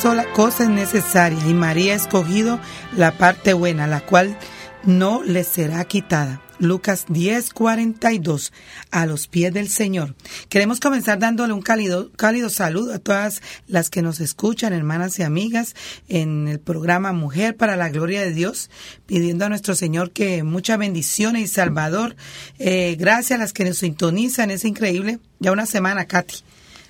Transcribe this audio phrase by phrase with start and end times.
[0.00, 2.60] Sola cosa es necesaria y María ha escogido
[2.96, 4.38] la parte buena, la cual
[4.84, 6.40] no le será quitada.
[6.60, 8.52] Lucas 10, 42,
[8.92, 10.14] a los pies del Señor.
[10.48, 15.24] Queremos comenzar dándole un cálido, cálido saludo a todas las que nos escuchan, hermanas y
[15.24, 15.74] amigas,
[16.08, 18.70] en el programa Mujer para la Gloria de Dios,
[19.06, 22.14] pidiendo a nuestro Señor que mucha bendiciones y Salvador.
[22.60, 25.18] Eh, gracias a las que nos sintonizan, es increíble.
[25.40, 26.47] Ya una semana, Katy.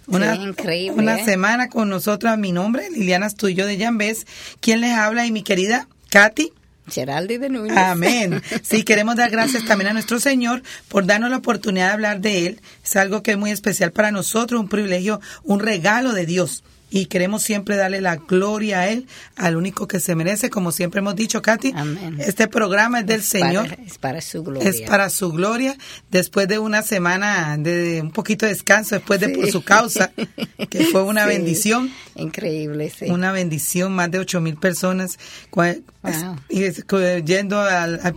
[0.09, 1.25] Una, increíble, una ¿eh?
[1.25, 4.27] semana con nosotros, mi nombre, Liliana Astudillo de Llambés.
[4.61, 5.27] ¿Quién les habla?
[5.27, 6.52] Y mi querida Katy.
[6.91, 7.77] Geraldi de Núñez.
[7.77, 8.43] Amén.
[8.63, 12.47] Sí, queremos dar gracias también a nuestro Señor por darnos la oportunidad de hablar de
[12.47, 12.60] Él.
[12.82, 16.65] Es algo que es muy especial para nosotros, un privilegio, un regalo de Dios.
[16.91, 21.01] Y queremos siempre darle la gloria a Él, al único que se merece, como siempre
[21.01, 21.73] hemos dicho, Katy.
[21.77, 22.17] Amén.
[22.19, 23.69] Este programa es del Señor.
[23.69, 24.69] Para- es para su gloria.
[24.71, 25.77] Es para su gloria,
[26.11, 30.11] después de una semana de un poquito de descanso, después de por su causa,
[30.71, 31.29] que fue una Sí.
[31.29, 31.93] bendición.
[32.16, 33.07] Increíble, sí.
[33.11, 35.19] Una bendición, más de ocho mil personas
[35.53, 37.25] Wow.
[37.25, 38.15] yendo al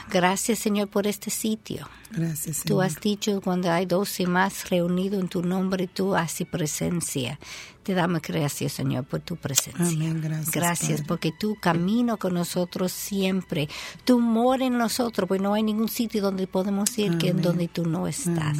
[0.09, 1.87] Gracias, Señor, por este sitio.
[2.11, 2.85] Gracias, Tú Señor.
[2.85, 7.39] has dicho cuando hay dos y más reunidos en tu nombre, tú haces presencia.
[7.83, 9.85] Te damos gracias, Señor, por tu presencia.
[9.85, 11.05] Amén, gracias, Gracias Padre.
[11.07, 13.67] porque tú camino con nosotros siempre.
[14.05, 17.67] Tú moras en nosotros, pues no hay ningún sitio donde podemos ir que en donde
[17.67, 18.57] tú no estás.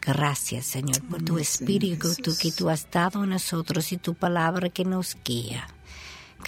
[0.00, 4.68] Gracias, Señor, por tu espíritu tú, que tú has dado a nosotros y tu palabra
[4.68, 5.68] que nos guía.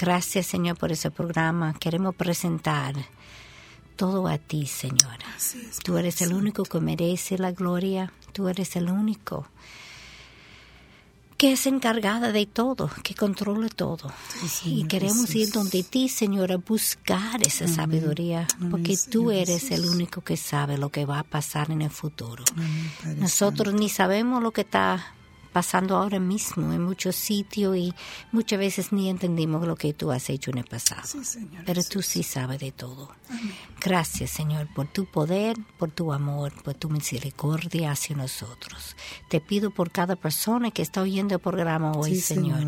[0.01, 1.75] Gracias, Señor, por ese programa.
[1.79, 2.95] Queremos presentar
[3.97, 5.19] todo a ti, Señor.
[5.37, 8.13] Así es, Tú eres el único que merece la gloria.
[8.33, 9.47] Tú eres el único
[11.37, 14.13] que es encargada de todo, que controla todo.
[14.65, 15.35] y queremos Jesús.
[15.35, 20.37] ir donde ti, Señor, a buscar esa sabiduría, Amén, porque tú eres el único que
[20.37, 22.45] sabe lo que va a pasar en el futuro.
[22.53, 25.14] Amén, Nosotros ni sabemos lo que está
[25.55, 27.95] pasando ahora mismo en muchos sitios y
[28.33, 31.03] muchas veces ni entendimos lo que tú has hecho en el pasado.
[31.07, 31.89] Sí, Señor Pero Jesús.
[31.91, 33.09] tú sí sabes de todo.
[33.81, 38.97] Gracias, Señor, por tu poder, por tu amor, por tu misericordia hacia nosotros.
[39.29, 42.59] Te pido por cada persona que está oyendo el programa hoy, Sí, Señor,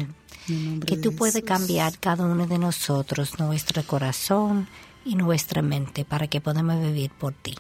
[0.47, 0.85] Señor.
[0.87, 1.49] Que tú Jesús.
[1.49, 4.69] cambiar cada uno de nosotros, nuestro corazón
[5.05, 7.55] y nuestra mente, para que podamos vivir por ti.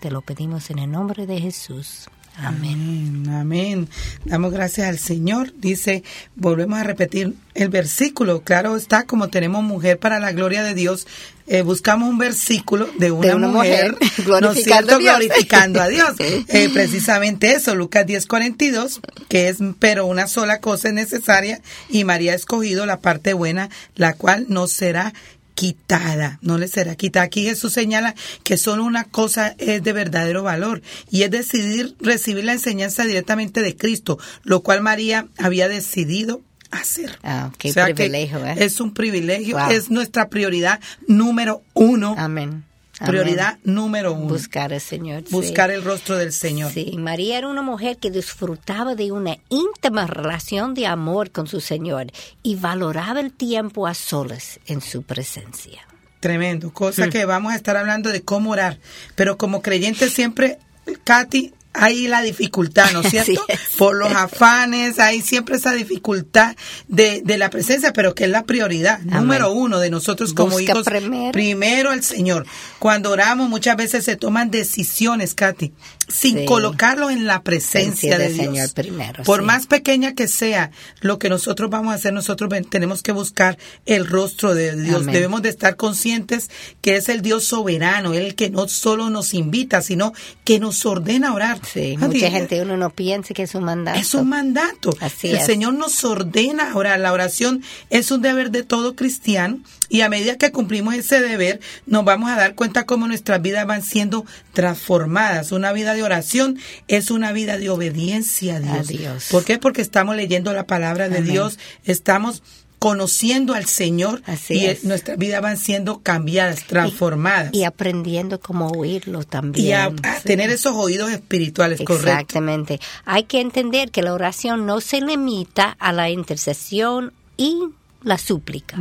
[0.00, 2.08] Te lo pedimos en el nombre de Jesús.
[2.38, 3.28] Amén.
[3.30, 3.88] Amén.
[4.24, 5.52] Damos gracias al Señor.
[5.58, 6.02] Dice,
[6.34, 8.42] volvemos a repetir el versículo.
[8.42, 11.06] Claro está, como tenemos mujer para la gloria de Dios,
[11.46, 14.94] eh, buscamos un versículo de una, De una mujer, mujer, ¿no glorificando cierto?
[14.94, 15.18] a Dios.
[15.18, 16.10] glorificando a Dios.
[16.48, 22.32] Eh, precisamente eso, Lucas 10:42, que es, pero una sola cosa es necesaria y María
[22.32, 25.12] ha escogido la parte buena, la cual no será
[25.56, 27.24] quitada, no le será quitada.
[27.26, 28.14] Aquí Jesús señala
[28.44, 33.62] que solo una cosa es de verdadero valor y es decidir recibir la enseñanza directamente
[33.62, 37.18] de Cristo, lo cual María había decidido hacer.
[37.22, 38.54] Ah, qué O sea que privilegio, ¿eh?
[38.58, 39.70] Es un privilegio, Wow.
[39.70, 42.14] es nuestra prioridad número uno.
[42.18, 42.64] Amén.
[43.04, 44.28] Prioridad número uno.
[44.28, 45.24] Buscar al Señor.
[45.26, 45.32] sí.
[45.32, 46.72] Buscar el rostro del Señor.
[46.72, 51.60] Sí, María era una mujer que disfrutaba de una íntima relación de amor con su
[51.60, 52.06] Señor
[52.42, 55.86] y valoraba el tiempo a solas en su presencia.
[56.20, 56.68] Tremendo.
[56.68, 56.70] Mm.
[56.70, 58.78] Cosa que vamos a estar hablando de cómo orar.
[59.14, 60.58] Pero como creyente siempre,
[61.04, 63.44] Katy, hay la dificultad, ¿no es cierto?
[63.78, 66.56] Por los afanes, hay siempre esa dificultad
[66.88, 70.72] de, de la presencia, pero que es la prioridad número uno de nosotros como Busca
[70.72, 70.86] hijos.
[71.32, 71.90] primero.
[71.90, 72.46] al Señor.
[72.78, 75.72] Cuando oramos, muchas veces se toman decisiones, Katy,
[76.08, 76.44] sin Sí.
[76.46, 78.46] colocarlo en la presencia Presencia de Dios.
[78.46, 79.46] Señor primero, Por sí.
[79.46, 80.70] más pequeña que sea
[81.00, 85.02] lo que nosotros vamos a hacer, nosotros tenemos que buscar el rostro de Dios.
[85.02, 85.12] Amén.
[85.14, 86.50] Debemos de estar conscientes
[86.80, 90.12] que es el Dios soberano, el que no solo nos invita, sino
[90.44, 91.60] que nos ordena orar.
[91.72, 93.98] Sí, Katy, mucha gente uno no piensa que es un mandato.
[93.98, 94.90] es un mandato.
[95.00, 95.46] Así el es.
[95.46, 97.00] Señor nos ordena orar.
[97.00, 99.58] La oración es un deber de todo cristiano
[99.88, 103.66] y a medida que cumplimos ese deber nos vamos a dar cuenta cómo nuestras vidas
[103.66, 105.52] van siendo transformadas.
[105.52, 108.78] Una vida de oración es una vida de obediencia a Dios.
[108.78, 109.26] A Dios.
[109.30, 109.58] ¿Por qué?
[109.58, 111.32] Porque estamos leyendo la palabra de Amén.
[111.32, 112.42] Dios, estamos
[112.78, 114.84] conociendo al Señor Así y es.
[114.84, 117.48] nuestras vidas van siendo cambiadas, transformadas.
[117.54, 119.66] Y aprendiendo cómo oírlo también.
[119.66, 120.24] Y a, a Sí.
[120.24, 122.10] tener esos oídos espirituales, correcto.
[122.10, 122.78] Exactamente.
[123.06, 127.56] Hay que entender que la oración no se limita a la intercesión y
[128.02, 128.76] la súplica.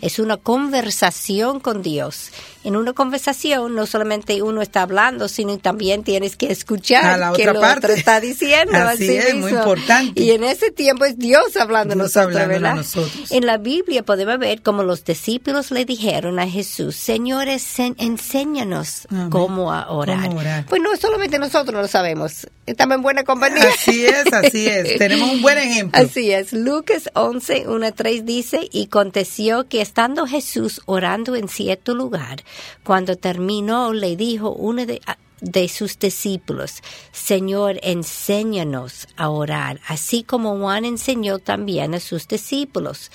[0.00, 2.30] Es una conversación con Dios.
[2.64, 7.32] En una conversación no solamente uno está hablando, sino también tienes que escuchar A la
[7.32, 7.86] que otra lo parte.
[7.86, 8.76] otro está diciendo.
[8.76, 10.20] Así es, muy importante.
[10.20, 13.30] Y en ese tiempo es Dios hablando a Dios nosotros, hablando a nosotros.
[13.30, 19.72] En la Biblia podemos ver como los discípulos le dijeron a Jesús, Señores, enséñanos cómo
[19.72, 20.26] a orar.
[20.28, 20.66] Cómo orar.
[20.66, 23.68] Pues no solamente nosotros lo sabemos, estamos en buena compañía.
[23.68, 24.98] Así es, así es.
[24.98, 26.00] Tenemos un buen ejemplo.
[26.00, 26.52] Así es.
[26.52, 32.42] Lucas 11, 1 a 3 dice, y aconteció que estando Jesús orando en cierto lugar,
[32.84, 35.00] cuando terminó, le dijo uno de,
[35.40, 43.10] de sus discípulos, Señor, enséñanos a orar, así como Juan enseñó también a sus discípulos.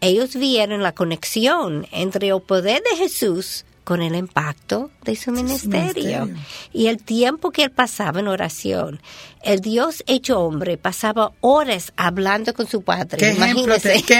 [0.00, 6.26] Ellos vieron la conexión entre el poder de Jesús con el impacto de su ministerio
[6.26, 6.44] ministerio.
[6.74, 9.00] y el tiempo que él pasaba en oración.
[9.48, 13.16] El Dios hecho hombre pasaba horas hablando con su padre.
[13.18, 13.76] ¿Qué ejemplo?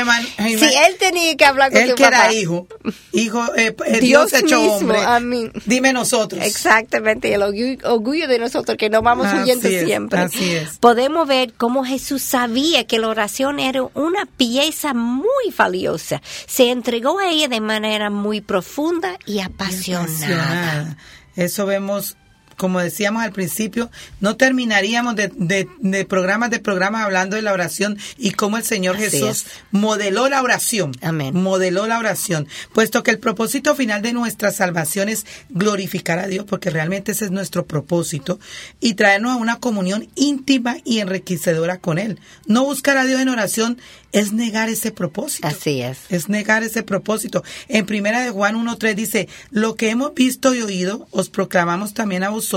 [0.06, 2.24] Man- si él tenía que hablar con Él su que papá.
[2.26, 2.66] era hijo,
[3.12, 4.98] hijo, eh, eh, Dios Dios, hecho mismo, hombre.
[5.04, 5.52] amén.
[5.66, 6.42] Dime nosotros.
[6.44, 10.20] Exactamente, el orgu- orgullo de nosotros que no vamos Así huyendo es, siempre.
[10.20, 10.78] así es.
[10.78, 16.22] Podemos ver cómo Jesús sabía que la oración era una pieza muy valiosa.
[16.46, 20.04] Se entregó a ella de manera muy profunda y apasionada.
[20.04, 20.96] apasionada.
[21.36, 22.16] Eso vemos,
[22.58, 23.90] como decíamos al principio,
[24.20, 28.64] no terminaríamos de, de, de programas de programas hablando de la oración y cómo el
[28.64, 29.46] Señor Así Jesús es.
[29.70, 30.92] modeló la oración.
[31.00, 31.34] Amén.
[31.34, 32.46] Modeló la oración.
[32.74, 37.26] Puesto que el propósito final de nuestra salvación es glorificar a Dios, porque realmente ese
[37.26, 38.40] es nuestro propósito,
[38.80, 42.18] y traernos a una comunión íntima y enriquecedora con Él.
[42.46, 43.78] No buscar a Dios en oración
[44.10, 45.98] es negar ese propósito Así es.
[46.08, 47.44] es negar ese propósito.
[47.68, 52.24] En primera de Juan 1.3 dice, lo que hemos visto y oído os proclamamos también
[52.24, 52.47] a vosotros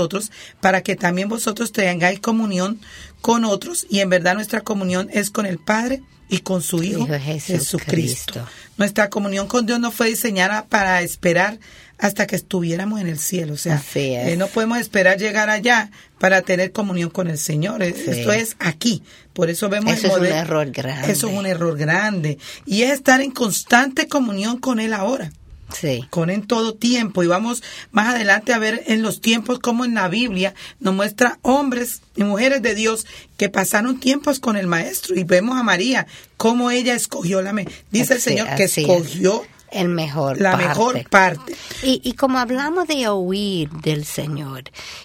[0.60, 2.80] para que también vosotros tengáis comunión
[3.20, 7.00] con otros y en verdad nuestra comunión es con el Padre y con su Hijo,
[7.00, 7.78] Hijo Jesucristo.
[7.78, 8.46] Jesucristo.
[8.78, 11.58] Nuestra comunión con Dios no fue diseñada para esperar
[11.98, 13.52] hasta que estuviéramos en el cielo.
[13.54, 17.82] O sea, eh, no podemos esperar llegar allá para tener comunión con el Señor.
[17.82, 17.94] Eh.
[18.06, 19.02] Esto es aquí.
[19.34, 21.12] Por eso vemos Eso el es un modelo- error grande.
[21.12, 22.38] Eso es un error grande.
[22.66, 25.30] Y es estar en constante comunión con Él ahora
[25.72, 26.06] Sí.
[26.10, 29.94] con en todo tiempo y vamos más adelante a ver en los tiempos como en
[29.94, 35.14] la Biblia nos muestra hombres y mujeres de Dios que pasaron tiempos con el maestro
[35.14, 38.78] y vemos a María cómo ella escogió la me dice el Señor que es.
[38.78, 40.68] escogió El mejor la parte.
[40.68, 44.64] mejor parte Y, y como hablamos de oír del Señor,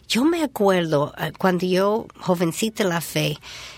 [0.10, 3.38] yo me acuerdo eh, cuando yo, jovencita en la fe,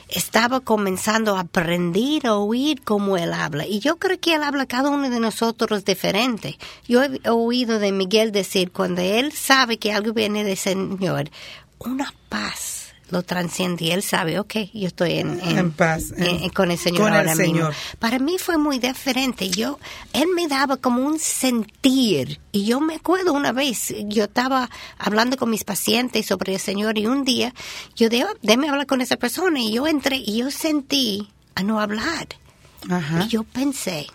[0.10, 3.66] estaba comenzando a aprender a oír como Él habla.
[3.66, 6.58] Y yo creo que Él habla cada uno de nosotros diferente.
[6.88, 11.30] Yo he oído de Miguel decir, cuando Él sabe que algo viene del Señor,
[11.80, 16.72] una paz lo transciende y Él sabe, ok, yo estoy en, En paz, en- con
[16.72, 17.54] el Señor con el ahora mismo.
[17.56, 17.74] Señor.
[18.00, 19.50] Para mí fue muy diferente.
[19.50, 19.80] Yo,
[20.13, 22.39] él me daba como un sentir.
[22.51, 26.98] Y yo me acuerdo una vez, yo estaba hablando con mis pacientes sobre el Señor
[26.98, 27.54] y un día
[27.96, 31.80] yo de, déme hablar con esa persona y yo entré y yo sentí a no
[31.80, 32.28] hablar.
[32.89, 33.24] Ajá.
[33.25, 34.08] Y yo pensé,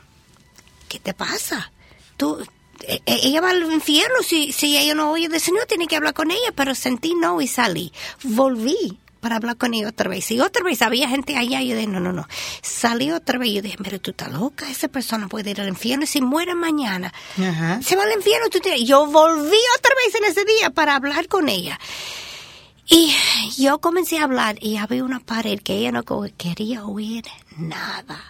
[0.88, 1.70] ¿qué te pasa?
[2.16, 2.38] Tú,
[3.06, 6.30] ella va al infierno si, si ella no oye del Señor, tiene que hablar con
[6.30, 7.92] ella, pero sentí no y salí.
[8.22, 10.30] Volví para hablar con ella otra vez.
[10.32, 11.62] Y otra vez había gente allá.
[11.62, 12.28] Yo dije, no, no, no.
[12.60, 13.54] Salí otra vez.
[13.54, 14.70] Yo dije, pero tú estás loca.
[14.70, 17.10] Esa persona puede ir al infierno si muere mañana.
[17.82, 18.50] Se va al infierno.
[18.50, 18.84] Tú te...
[18.84, 21.80] Yo volví otra vez en ese día para hablar con ella.
[22.86, 23.14] Y
[23.56, 26.02] yo comencé a hablar y había una pared que ella no
[26.36, 27.24] quería oír
[27.56, 28.20] nada.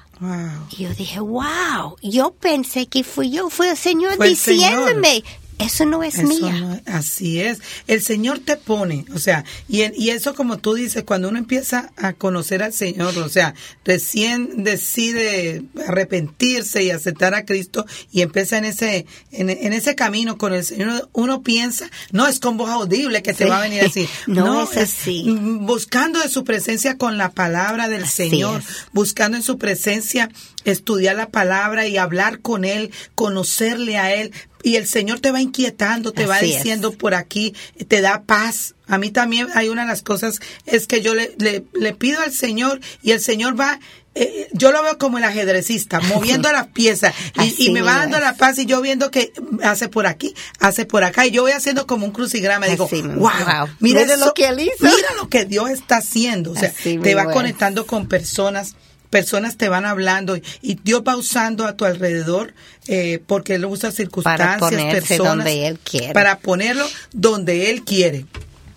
[0.71, 4.19] Y yo dije, wow, yo pensé que fui yo, fue el Señor.
[4.19, 5.25] diciéndome,
[5.59, 6.83] eso no es mía.
[6.87, 7.61] así es.
[7.87, 11.93] El Señor te pone, o sea, y, y eso como tú dices, cuando uno empieza
[11.97, 18.59] a conocer al Señor, o sea, recién decide arrepentirse y aceptar a Cristo y empieza
[18.59, 23.23] en ese, en, ese camino con el Señor, uno piensa, no es con voz audible
[23.23, 24.09] que te va a venir así.
[24.27, 25.25] no, es así.
[25.61, 30.31] Buscando de su presencia con la palabra del Señor, buscando en su presencia
[30.65, 34.33] estudiar la palabra y hablar con Él, conocerle a Él,
[34.65, 37.55] y el Señor te va inquietando, te va diciendo por aquí,
[37.87, 38.75] te da paz.
[38.87, 42.33] A mí también hay una de las cosas, es que yo le, le, pido al
[42.33, 43.79] Señor y el Señor va
[44.17, 47.15] eh, yo lo veo como el ajedrecista, moviendo las piezas
[47.59, 51.05] y, me va dando la paz y yo viendo que hace por aquí, hace por
[51.05, 54.61] acá y yo voy haciendo como un crucigrama y digo, wow, mira, lo que él
[54.61, 54.85] hizo.
[54.85, 58.77] mira lo que Dios está haciendo, o sea, te va conectando con personas
[59.15, 62.53] personas te van hablando y Dios va usando a tu alrededor
[62.89, 66.13] eh, porque Él usa circunstancias, para personas, donde Él quiere.
[66.13, 68.27] para ponerlo donde Él quiere.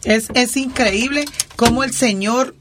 [0.03, 1.25] Es, es increíble
[1.55, 2.53] cómo el Señor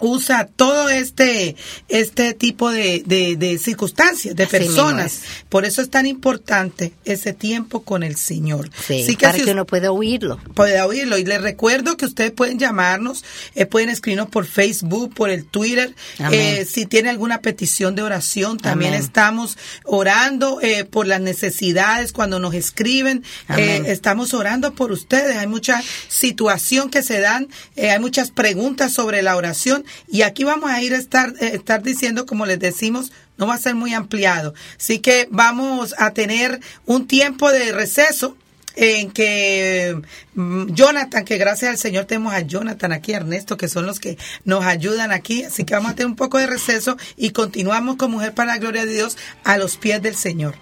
[0.00, 1.56] usa todo este,
[1.88, 5.22] este tipo de, de, circunstancias, de personas.
[5.48, 8.70] Por eso es tan importante ese tiempo con el Señor.
[8.86, 10.38] Sí, para que uno pueda oírlo.
[10.54, 11.18] Puede oírlo.
[11.18, 13.24] Y les recuerdo que ustedes pueden llamarnos,
[13.54, 15.94] eh, pueden escribirnos por Facebook, por el Twitter.
[16.30, 22.38] Eh, si tiene alguna petición de oración, también estamos orando eh, por las necesidades cuando
[22.38, 23.22] nos escriben.
[23.48, 25.36] estamos orando por ustedes.
[25.36, 30.70] Hay mucha situación que se dan, hay muchas preguntas sobre la oración y aquí vamos
[30.70, 33.94] a ir a estar, eh, estar diciendo, como les decimos, no va a ser muy
[33.94, 34.54] ampliado.
[34.78, 38.36] Así que vamos a tener un tiempo de receso
[38.76, 40.00] en que
[40.34, 44.18] mm, Jonathan, que gracias al Señor tenemos a Jonathan aquí, Ernesto, que son los que
[44.44, 45.44] nos ayudan aquí.
[45.44, 48.58] Así que vamos a tener un poco de receso y continuamos con Mujer para la
[48.58, 50.54] Gloria de Dios a los pies del Señor.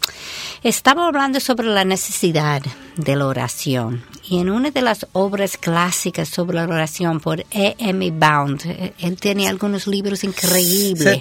[0.63, 2.63] Estaba hablando sobre la necesidad
[2.97, 7.77] de la oración y en una de las obras clásicas sobre la oración por E.
[7.79, 8.11] M.
[8.11, 11.21] Bound, él tiene algunos libros increíbles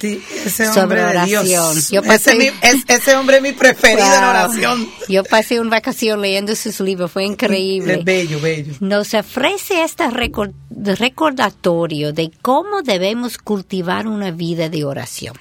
[0.73, 1.77] sobre oración.
[1.77, 4.89] ese, hombre es mi preferido en oración.
[5.07, 7.99] Yo pasé una vacación leyendo sus libros, fue increíble.
[7.99, 8.73] Es bello, bello.
[8.79, 15.35] Nos ofrece este recordatorio de cómo debemos cultivar una vida de oración.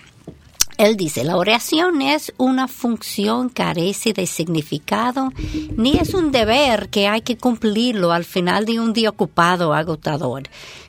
[0.79, 5.33] Él dice, la oración es una función carece de significado,
[5.77, 10.43] ni es un deber que hay que cumplirlo al final de un día ocupado agotador.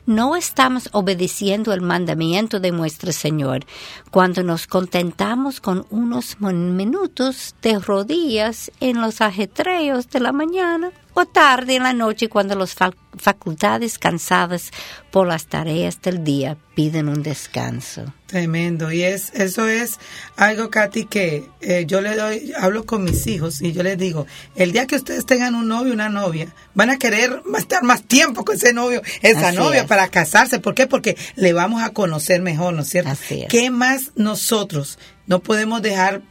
[0.08, 3.66] No estamos obedeciendo el mandamiento de nuestro Señor
[4.10, 11.26] cuando nos contentamos con unos minutos de rodillas en los ajetreos de la mañana o
[11.26, 12.74] tarde en la noche cuando las
[13.18, 14.70] facultades cansadas
[15.10, 18.04] por las tareas del día piden un descanso.
[18.26, 18.92] Tremendo.
[18.92, 19.98] Y es eso es
[20.36, 24.26] algo, Katy, que eh, yo le doy, hablo con mis hijos y yo les digo,
[24.54, 28.44] el día que ustedes tengan un novio, una novia, van a querer estar más tiempo
[28.44, 30.60] con ese novio, esa novia, para casarse.
[30.60, 30.86] ¿Por qué?
[30.86, 33.10] Porque le vamos a conocer mejor, ¿no es cierto?
[33.48, 36.22] ¿Qué más nosotros no podemos dejar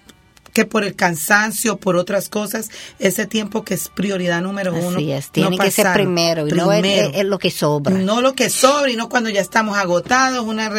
[0.58, 4.98] que por el cansancio, por otras cosas, ese tiempo que es prioridad número uno.
[4.98, 7.94] Así es, tiene que ser primero y no es, lo que sobra.
[7.96, 10.72] No lo que sobra y no cuando ya estamos agotados, una,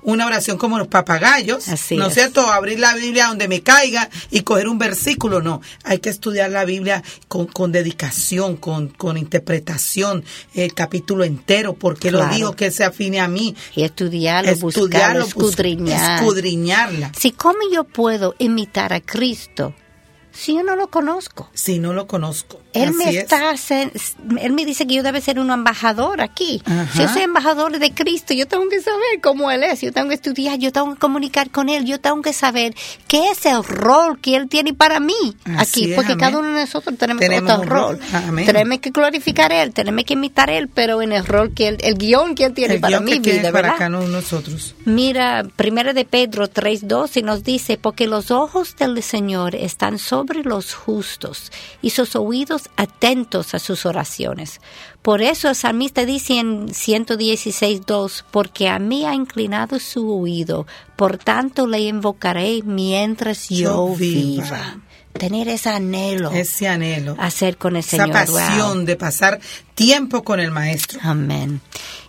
[0.00, 2.50] una oración como los papagayos, ¿no es cierto?
[2.50, 5.60] Abrir la Biblia donde me caiga y coger un versículo, no.
[5.84, 10.24] Hay que estudiar la Biblia con, con dedicación, con, con interpretación,
[10.54, 13.54] el capítulo entero, porque lo digo que se afine a mí.
[13.74, 16.22] Y estudiarlo, estudiarlo escudriñar.
[16.22, 17.12] escudriñarla.
[17.18, 19.25] Si, ¿cómo yo puedo imitar a Cristo?
[19.26, 19.74] Cristo
[20.36, 21.48] si yo no lo conozco?
[21.54, 22.60] Si no lo conozco.
[22.72, 23.54] Él me está,
[24.38, 26.62] él me dice que yo debe ser un embajador aquí.
[26.92, 30.10] Si yo soy embajador de Cristo, yo tengo que saber cómo él es, yo tengo
[30.10, 32.74] que estudiar, yo tengo que comunicar con él, yo tengo que saber
[33.08, 35.14] qué es el rol que él tiene para mí
[35.56, 38.00] aquí, porque cada uno de nosotros tenemos, otro rol.
[38.44, 41.68] Tenemos que glorificar a él, tenemos que imitar a él, pero en el rol que
[41.68, 44.74] él, el guion que él tiene para mi vida, para cada nosotros.
[44.84, 50.42] Mira, primera de Pedro 3:12 nos dice, porque los ojos del Señor están sobre sobre
[50.42, 51.52] los justos
[51.82, 54.60] y sus oídos atentos a sus oraciones.
[55.02, 60.66] Por eso el salmista dice en 116.2, porque a mí ha inclinado su oído,
[60.96, 64.80] por tanto le invocaré mientras yo, viva
[65.18, 66.30] tener ese anhelo.
[66.32, 67.16] Ese anhelo.
[67.18, 68.10] Hacer con el Señor.
[68.10, 69.40] Esa pasión de pasar
[69.76, 70.98] tiempo con el Maestro.
[71.02, 71.60] Amén.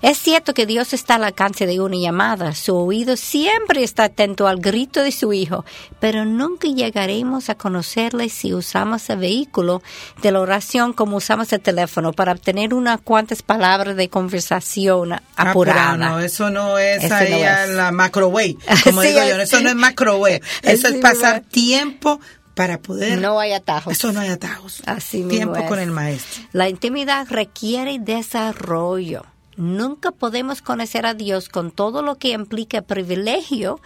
[0.01, 2.55] Es cierto que Dios está al alcance de una llamada.
[2.55, 5.65] Su oído siempre está atento al grito de su Hijo,
[5.99, 9.83] pero nunca llegaremos a conocerle si usamos el vehículo
[10.21, 15.97] de la oración como usamos el teléfono para obtener unas cuantas palabras de conversación apurada.
[15.97, 19.41] no, eso no es ahí la macrowave, como digo yo.
[19.41, 20.41] Eso no es macrowave.
[20.63, 22.19] Eso es pasar tiempo
[22.57, 23.21] para poder...
[23.21, 23.93] No hay atajos.
[23.93, 24.81] Eso no hay atajos.
[24.85, 26.43] Así Tiempo con el maestro.
[26.51, 29.23] La intimidad requiere desarrollo.
[29.57, 33.79] Nunca podemos conocer a Dios con todo lo que implica privilegio,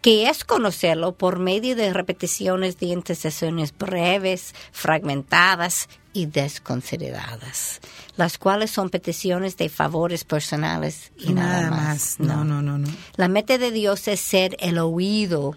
[0.00, 7.80] que es conocerlo por medio de repeticiones de intercesiones breves, fragmentadas y desconsideradas,
[8.16, 12.18] las cuales son peticiones de favores personales y, nada, más.
[12.18, 12.44] No.
[12.44, 15.56] no, no, no, La meta de Dios es ser el oído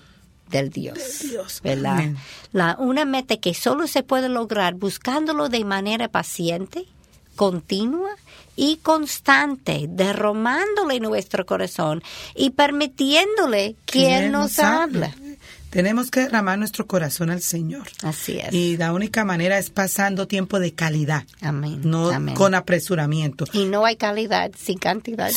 [0.50, 1.26] del Dios.
[1.64, 2.14] ¿verdad?
[2.52, 6.86] La, una meta que solo se puede lograr buscándolo de manera paciente,
[7.36, 8.12] continua
[8.56, 12.04] y constante, derromándole en nuestro corazón
[12.36, 15.14] y permitiéndole que Él nos, hable.
[15.70, 17.88] Tenemos que derramar nuestro corazón al Señor.
[18.02, 18.52] Así es.
[18.54, 21.26] Y la única manera es pasando tiempo de calidad.
[21.42, 21.82] Amén.
[21.84, 23.46] No con apresuramiento.
[23.54, 25.32] Y no hay calidad sin cantidad.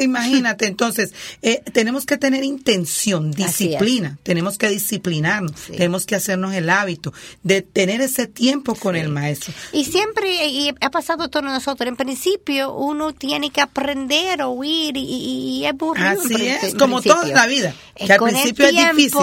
[0.00, 4.18] imagínate, entonces, eh, tenemos que tener intención, disciplina.
[4.22, 5.54] Tenemos que disciplinarnos.
[5.66, 9.52] Tenemos que hacernos el hábito de tener ese tiempo con el Maestro.
[9.72, 14.96] Y siempre, y ha pasado todo nosotros, en principio uno tiene que aprender a oír
[14.96, 17.74] y, y, es Así es, como toda la vida.
[17.94, 19.20] Que al principio es difícil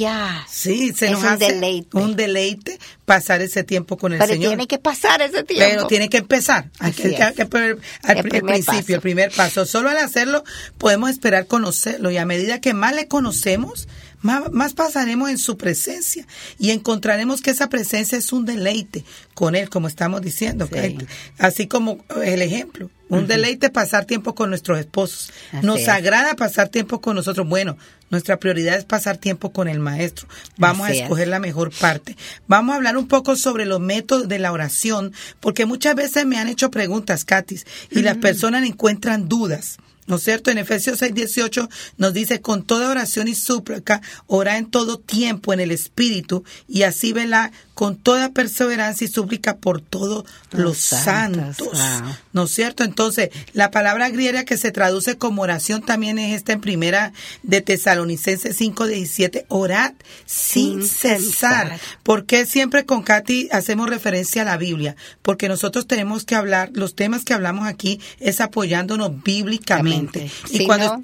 [0.00, 0.46] ya.
[0.50, 1.96] Sí, se nos un hace deleite.
[1.96, 4.50] un deleite pasar ese tiempo con el Pero Señor.
[4.50, 5.64] tiene que pasar ese tiempo.
[5.68, 6.70] Pero tiene que empezar.
[6.78, 9.66] Hay que, al principio, el primer paso.
[9.66, 10.42] Solo al hacerlo
[10.78, 13.88] podemos esperar conocerlo y a medida que más le conocemos,
[14.22, 16.26] más, pasaremos en su presencia
[16.58, 20.68] y encontraremos que esa presencia es un deleite con Él, como estamos diciendo.
[21.38, 25.32] Así como el ejemplo, un deleite pasar tiempo con nuestros esposos.
[25.62, 27.46] Nos agrada pasar tiempo con nosotros.
[27.46, 27.76] Bueno,
[28.08, 30.26] nuestra prioridad es pasar tiempo con el Maestro.
[30.56, 32.16] Vamos a escoger la mejor parte.
[32.46, 36.38] Vamos a hablar un poco sobre los métodos de la oración, porque muchas veces me
[36.38, 39.78] han hecho preguntas, Katis, y las personas encuentran dudas.
[40.06, 40.50] ¿No es cierto?
[40.50, 45.52] En Efesios 6, 18 nos dice, con toda oración y súplica, ora en todo tiempo
[45.52, 51.56] en el Espíritu y así vela con toda perseverancia y súplica por todos los, santos.
[52.34, 52.84] ¿No es cierto?
[52.84, 57.62] Entonces, la palabra griega que se traduce como oración también es esta en primera de
[57.62, 59.94] Tesalonicenses 5, 17, orad
[60.26, 61.80] sin, cesar.
[62.02, 64.94] ¿Por qué siempre con Katy hacemos referencia a la Biblia?
[65.22, 71.00] Porque nosotros tenemos que hablar, los temas que hablamos aquí es apoyándonos bíblicamente y cuando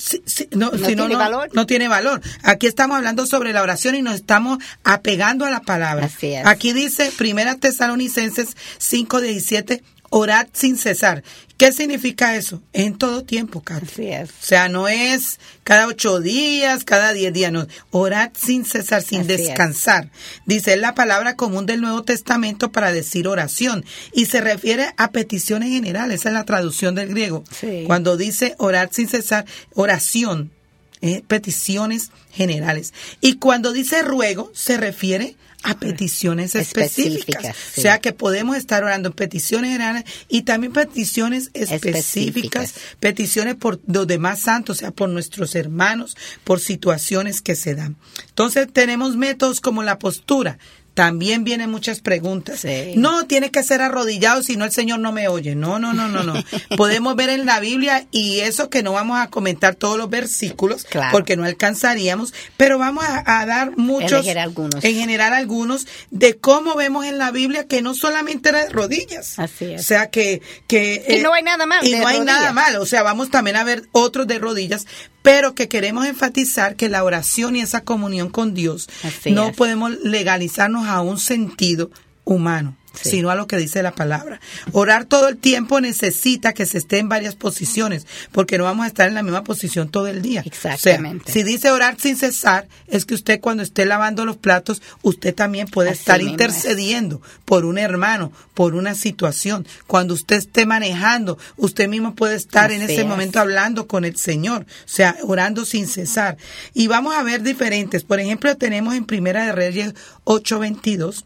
[0.50, 1.48] no, tiene valor.
[1.54, 2.20] no tiene valor.
[2.42, 6.10] Aquí estamos hablando sobre la oración y nos estamos apegando a la palabra.
[6.44, 11.22] Aquí dice Primera Tesalonicenses 5:17 orad sin cesar.
[11.56, 12.62] ¿Qué significa eso?
[12.74, 13.92] En todo tiempo, Carlos.
[13.92, 14.28] Así es.
[14.28, 17.66] O sea, no es cada ocho días, cada diez días, no.
[17.90, 19.38] Orad sin cesar, sin Así es.
[19.38, 20.10] descansar.
[20.44, 23.86] Dice, es la palabra común del Nuevo Testamento para decir oración.
[24.12, 26.20] Y se refiere a peticiones generales.
[26.20, 27.42] Esa es la traducción del griego.
[27.58, 27.84] Sí.
[27.86, 30.52] Cuando dice orad sin cesar, oración,
[31.00, 32.92] eh, peticiones generales.
[33.22, 37.44] Y cuando dice ruego, se refiere a peticiones específicas.
[37.44, 37.80] Específicas, sí.
[37.80, 42.74] O sea que podemos estar orando en peticiones generales y también peticiones específicas, Específicas.
[43.00, 47.96] peticiones por los demás santos, o sea, por nuestros hermanos, por situaciones que se dan.
[48.28, 50.58] Entonces tenemos métodos como la postura.
[50.96, 52.60] También vienen muchas preguntas.
[52.60, 52.94] Sí.
[52.96, 55.54] No, tiene que ser arrodillado, si no el Señor no me oye.
[55.54, 56.32] No, no, no, no, no.
[56.78, 60.84] Podemos ver en la Biblia y eso que no vamos a comentar todos los versículos
[60.84, 61.10] Claro.
[61.12, 64.82] porque no alcanzaríamos, pero vamos a, a dar muchos, algunos.
[64.82, 69.38] en general algunos, de cómo vemos en la Biblia que no solamente era de rodillas.
[69.38, 69.82] Así es.
[69.82, 70.40] O sea que...
[70.66, 72.24] que Y no hay nada mal Y no hay rodillas.
[72.40, 72.76] nada mal.
[72.76, 74.86] O sea, vamos también a ver otros de rodillas,
[75.20, 79.56] pero que queremos enfatizar que la oración y esa comunión con Dios Así no es.
[79.56, 81.90] podemos legalizarnos a un sentido
[82.24, 82.76] humano.
[83.02, 83.10] Sí.
[83.10, 84.40] sino a lo que dice la palabra.
[84.72, 88.88] Orar todo el tiempo necesita que se esté en varias posiciones, porque no vamos a
[88.88, 90.42] estar en la misma posición todo el día.
[90.44, 91.22] Exactamente.
[91.22, 94.82] O sea, si dice orar sin cesar, es que usted cuando esté lavando los platos,
[95.02, 96.26] usted también puede Así estar es.
[96.26, 99.66] intercediendo por un hermano, por una situación.
[99.86, 103.06] Cuando usted esté manejando, usted mismo puede estar en ese es.
[103.06, 106.36] momento hablando con el Señor, o sea, orando sin cesar.
[106.74, 108.02] Y vamos a ver diferentes.
[108.04, 111.24] Por ejemplo, tenemos en Primera de Reyes 8:22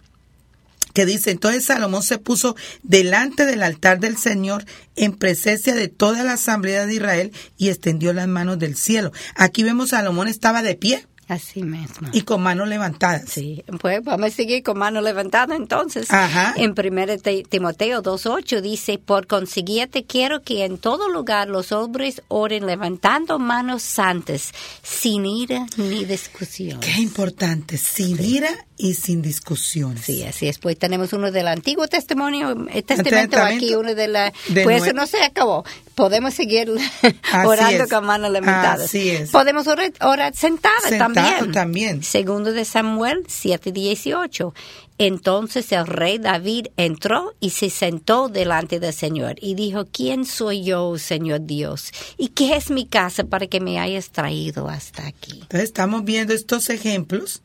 [1.01, 6.23] que dice, entonces Salomón se puso delante del altar del Señor en presencia de toda
[6.25, 9.11] la asamblea de Israel y extendió las manos del cielo.
[9.35, 12.09] Aquí vemos Salomón estaba de pie Así mismo.
[12.13, 13.23] y con manos levantadas.
[13.29, 16.11] Sí, pues vamos a seguir con mano levantada entonces.
[16.11, 16.55] Ajá.
[16.57, 22.67] En 1 Timoteo 2.8 dice, por consiguiente quiero que en todo lugar los hombres oren
[22.67, 26.81] levantando manos santas, sin ira ni discusión.
[26.81, 30.05] Qué importante, sin ira y sin discusiones.
[30.05, 30.59] Sí, así es.
[30.59, 33.43] Pues tenemos uno del Antiguo Testimonio, Testamento Testamento.
[33.43, 34.33] aquí, uno de la...
[34.49, 35.65] De pues eso no se acabó.
[36.01, 36.71] Podemos seguir
[37.45, 37.91] orando es.
[37.91, 38.87] con manos levantadas.
[38.87, 39.31] Así es.
[39.31, 41.53] Podemos orar, orar sentadas Sentado también.
[41.53, 42.03] también.
[42.03, 44.55] Segundo de Samuel 7:18.
[44.99, 50.63] Entonces el rey David entró y se sentó delante del Señor y dijo, ¿quién soy
[50.65, 51.91] yo, Señor Dios?
[52.19, 55.33] ¿Y qué es mi casa para que me hayas traído hasta aquí?
[55.41, 57.43] Entonces estamos viendo estos ejemplos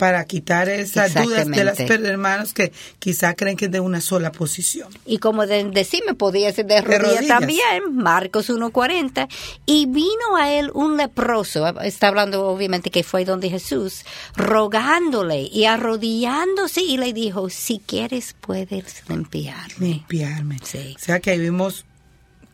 [0.00, 4.32] para quitar esas dudas de las hermanos que quizá creen que es de una sola
[4.32, 4.88] posición.
[5.04, 7.28] Y como de, decime, podía ser de rodillas, rodillas.
[7.28, 9.28] también, Marcos 1.40.
[9.66, 15.66] Y vino a él un leproso, está hablando obviamente que fue donde Jesús, rogándole y
[15.66, 19.86] arrodillándose y le dijo, si quieres puedes limpiarme.
[19.86, 20.56] Limpiarme.
[20.62, 20.94] Sí.
[20.96, 21.84] O sea que ahí vimos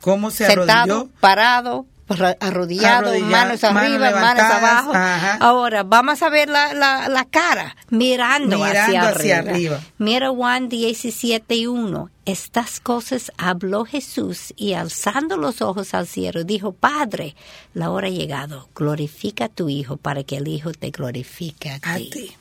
[0.01, 1.11] cómo se Sentado, arrodilló.
[1.21, 4.93] parado, arrodillado, Arrodillado, manos arriba, manos levantadas, abajo.
[4.95, 5.39] ajá.
[5.41, 9.39] Ahora, vamos a ver la, la, la cara, mirando, Mirando hacia, arriba.
[9.39, 9.81] arriba.
[9.99, 12.11] Mira Juan 17 y 1.
[12.25, 17.37] Estas cosas habló Jesús y alzando los ojos al cielo dijo, Padre,
[17.75, 21.77] la hora ha llegado, glorifica a tu Hijo para que el Hijo te glorifique a,
[21.83, 22.35] A ti.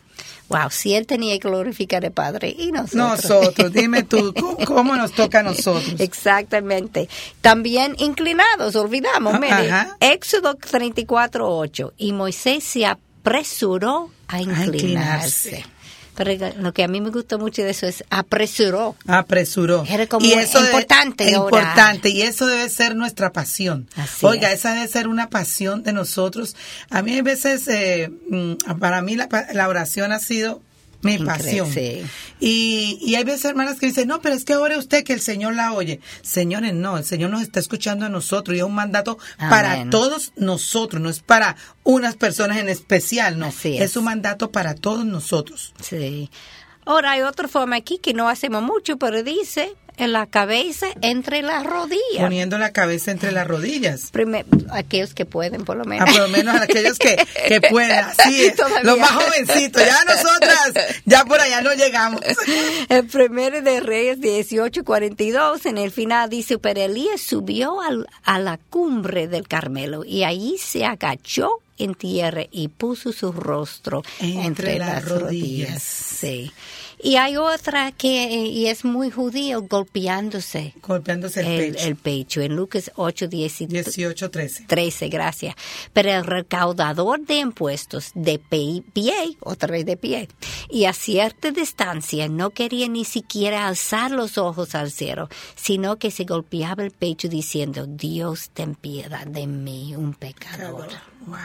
[0.48, 2.96] Wow, si él tenía que glorificar al Padre y nosotros.
[2.96, 5.96] Nosotros, dime tú, ¿cómo, cómo nos toca a nosotros?
[6.00, 7.10] Exactamente.
[7.42, 10.14] También inclinados, olvidamos, Ah, mire.
[10.14, 11.94] Éxodo 34, 8.
[11.98, 14.76] Y Moisés se apresuró a inclinarse.
[14.78, 15.66] inclinarse.
[16.16, 18.96] Pero lo que a mí me gusta mucho de eso es apresuró.
[19.08, 19.84] Apresuró.
[19.88, 21.44] Era como de- importante orar.
[21.64, 23.88] importante y eso debe ser nuestra pasión.
[23.96, 24.60] Así Oiga, es.
[24.60, 26.56] esa debe ser una pasión de nosotros.
[26.90, 30.62] A mí a veces, eh, mm, para mí la, la oración ha sido
[31.06, 31.72] mi pasión.
[31.72, 32.04] sí.
[32.40, 35.22] Y, y hay veces hermanas que dicen, no, pero es que ore usted que el
[35.22, 36.02] Señor la oye.
[36.22, 40.34] Señores, no, el Señor nos está escuchando a nosotros y es un mandato para todos
[40.36, 43.48] nosotros, no es para unas personas en especial, no.
[43.48, 43.84] Así es.
[43.84, 45.74] es un mandato para todos nosotros.
[45.82, 46.30] Sí.
[46.86, 51.42] Ahora hay otra forma aquí que no hacemos mucho, pero dice en la cabeza entre
[51.42, 52.20] las rodillas.
[52.20, 54.12] Poniendo la cabeza entre las rodillas.
[54.12, 56.10] Primer- aquellos que pueden, por lo Ah, menos.
[56.12, 57.16] por lo menos aquellos que,
[57.48, 58.10] que puedan.
[58.18, 58.56] Así es.
[58.56, 58.84] Todavía.
[58.84, 59.84] Los más jovencitos.
[59.86, 60.72] Ya nosotras,
[61.06, 62.22] ya por allá no llegamos.
[62.90, 68.58] El primero de Reyes 18:42, en el final dice, pero Elías subió al- a la
[68.70, 74.80] cumbre del Carmelo y allí se agachó en tierra y puso su rostro Entre entre,
[74.80, 75.22] las las rodillas.
[75.70, 75.84] rodillas.
[75.84, 76.52] Sí.
[77.06, 80.74] Y hay otra que y es muy judío, golpeándose.
[80.82, 81.88] Golpeándose el, el, pecho.
[81.88, 82.42] el pecho.
[82.42, 84.64] En Lucas 8, 18, 13.
[84.64, 85.56] 13, gracias.
[85.94, 90.30] Pero el recaudador de impuestos de pie, otra vez de pie,
[90.68, 96.10] y a cierta distancia no quería ni siquiera alzar los ojos al cielo, sino que
[96.10, 100.88] se golpeaba el pecho diciendo, Dios ten piedad de mí, un pecador.
[101.28, 101.38] Wow.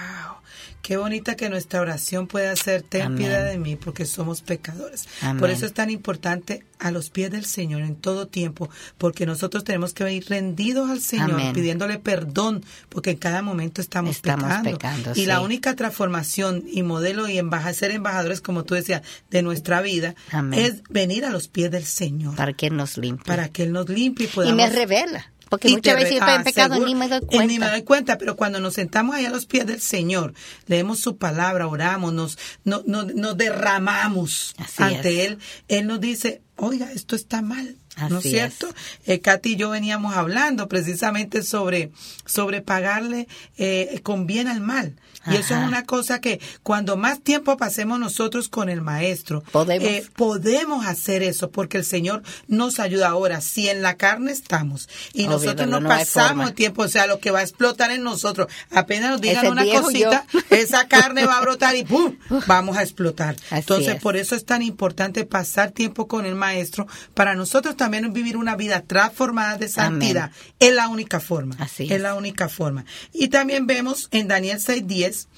[0.83, 3.19] Qué bonita que nuestra oración pueda ser ten Amén.
[3.19, 5.07] piedad de mí porque somos pecadores.
[5.21, 5.39] Amén.
[5.39, 9.63] Por eso es tan importante a los pies del Señor en todo tiempo, porque nosotros
[9.65, 11.53] tenemos que ir rendidos al Señor, Amén.
[11.53, 14.71] pidiéndole perdón, porque en cada momento estamos, Estamos pecando.
[14.71, 19.43] pecando, y la única transformación y modelo y embaja- ser embajadores, como tú decías, de
[19.43, 20.15] nuestra vida,
[20.53, 23.49] es venir a los pies del Señor, para, Para que nos limpie.
[23.53, 25.30] que Él nos limpie y y podamos me revela.
[25.51, 27.47] Porque y muchas veces yo estoy en pecado y ni me doy Y Ni me
[27.59, 27.71] cuenta.
[27.73, 30.33] doy cuenta, pero cuando nos sentamos ahí a los pies del Señor,
[30.67, 35.27] leemos su palabra, oramos, nos, no- no- nos derramamos Así ante es.
[35.33, 37.77] Él, Él nos dice, oiga, esto está mal.
[38.09, 38.69] ¿No es cierto?
[39.07, 41.91] Eh, Katy y yo veníamos hablando precisamente sobre,
[42.25, 43.27] sobre pagarle
[43.59, 44.97] eh, con bien al mal.
[45.31, 49.87] Y eso es una cosa que cuando más tiempo pasemos nosotros con el maestro, Podemos.
[49.87, 53.43] eh, podemos hacer eso porque el Señor nos ayuda ahora.
[53.43, 56.89] Si en la carne estamos y Obvio, nosotros no, no, no pasamos el tiempo, o
[56.89, 60.41] sea, lo que va a explotar en nosotros, apenas nos digan Ese una cosita, yo.
[60.57, 62.17] esa carne va a brotar y ¡pum!
[62.47, 63.35] vamos a explotar.
[63.51, 64.03] Así Entonces, es.
[64.03, 68.57] por eso es tan importante pasar tiempo con el maestro para nosotros también vivir una
[68.57, 70.31] vida transformada de santidad.
[70.59, 71.57] Es la única forma.
[71.59, 72.01] Así es es.
[72.01, 72.85] la única forma.
[73.13, 75.29] Y también vemos en Daniel 6:10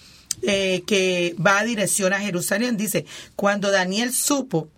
[0.42, 2.76] eh, que va a dirección a Jerusalén.
[2.76, 3.04] Dice,
[3.36, 4.68] cuando Daniel supo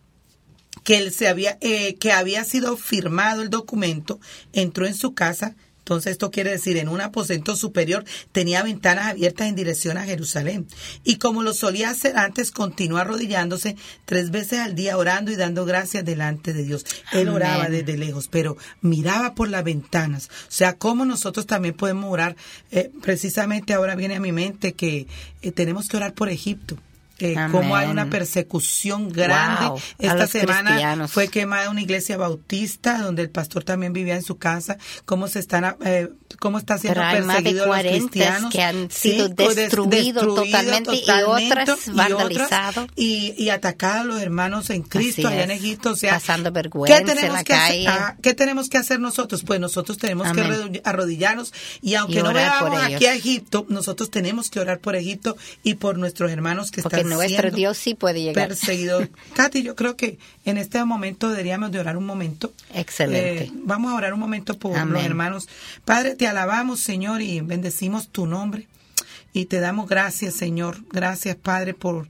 [0.83, 4.21] que él se había eh, que había sido firmado el documento,
[4.53, 5.57] entró en su casa.
[5.85, 10.67] Entonces esto quiere decir, en un aposento superior tenía ventanas abiertas en dirección a Jerusalén.
[11.05, 15.67] Y como lo solía hacer antes, continuó arrodillándose tres veces al día orando y dando
[15.67, 16.87] gracias delante de Dios.
[17.13, 17.35] Él Amén.
[17.35, 20.31] oraba desde lejos, pero miraba por las ventanas.
[20.49, 22.35] O sea, cómo nosotros también podemos orar.
[22.71, 25.07] Eh, precisamente ahora viene a mi mente que
[25.43, 26.79] eh, tenemos que orar por Egipto.
[27.19, 29.67] Eh, cómo hay una persecución grande.
[29.69, 34.37] Wow, Esta semana fue quemada una iglesia bautista donde el pastor también vivía en su
[34.37, 34.79] casa.
[35.05, 36.09] Cómo se están, eh,
[36.41, 38.53] cómo están siendo Pero hay más de perseguidos los 40 cristianos.
[38.53, 42.87] que han sido des- destruidos destruido totalmente y totalmente, otras y otras, vandalizados.
[42.97, 45.51] y, y atacados a los hermanos en Cristo Así allá en.
[45.53, 45.91] Egipto.
[45.93, 47.85] O sea, Pasando vergüenza en tenemos la que hacer?
[47.85, 47.89] calle.
[47.89, 49.45] Ah, ¿Qué tenemos que hacer nosotros?
[49.45, 50.81] Pues nosotros tenemos que Amén.
[50.85, 55.37] arrodillarnos y aunque Y no veamos aquí a Egipto, nosotros tenemos que orar por Egipto
[55.63, 58.49] y por nuestros hermanos que Porque están nuestro Dios sí puede llegar.
[58.49, 59.11] perseguidor.
[59.35, 62.53] Katy, yo creo que en este momento deberíamos de orar un momento.
[62.75, 63.45] Excelente.
[63.45, 64.95] Eh, vamos a orar un momento por Amén.
[64.95, 65.49] los hermanos.
[65.85, 68.67] Padre, te alabamos, Señor, y bendecimos tu nombre.
[69.33, 70.79] Y te damos gracias, Señor.
[70.93, 72.09] Gracias, Padre, por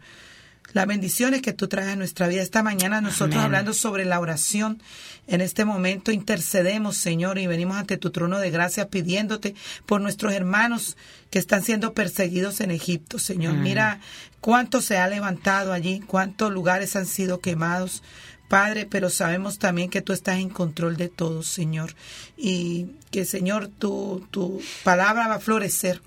[0.75, 2.43] las bendiciones que tú traes a nuestra vida.
[2.43, 3.47] Esta mañana nosotros Amén.
[3.47, 4.83] hablando sobre la oración,
[5.29, 9.55] en este momento intercedemos, Señor, y venimos ante tu trono de gracia pidiéndote
[9.87, 10.97] por nuestros hermanos
[11.31, 13.55] que están siendo perseguidos en Egipto, Señor.
[13.55, 14.01] Mira
[14.41, 18.03] cuánto se ha levantado allí, cuántos lugares han sido quemados.
[18.49, 21.95] Padre, pero sabemos también que tú estás en control de todo, Señor.
[22.37, 26.03] Y que, Señor, tu, tu palabra va a florecer.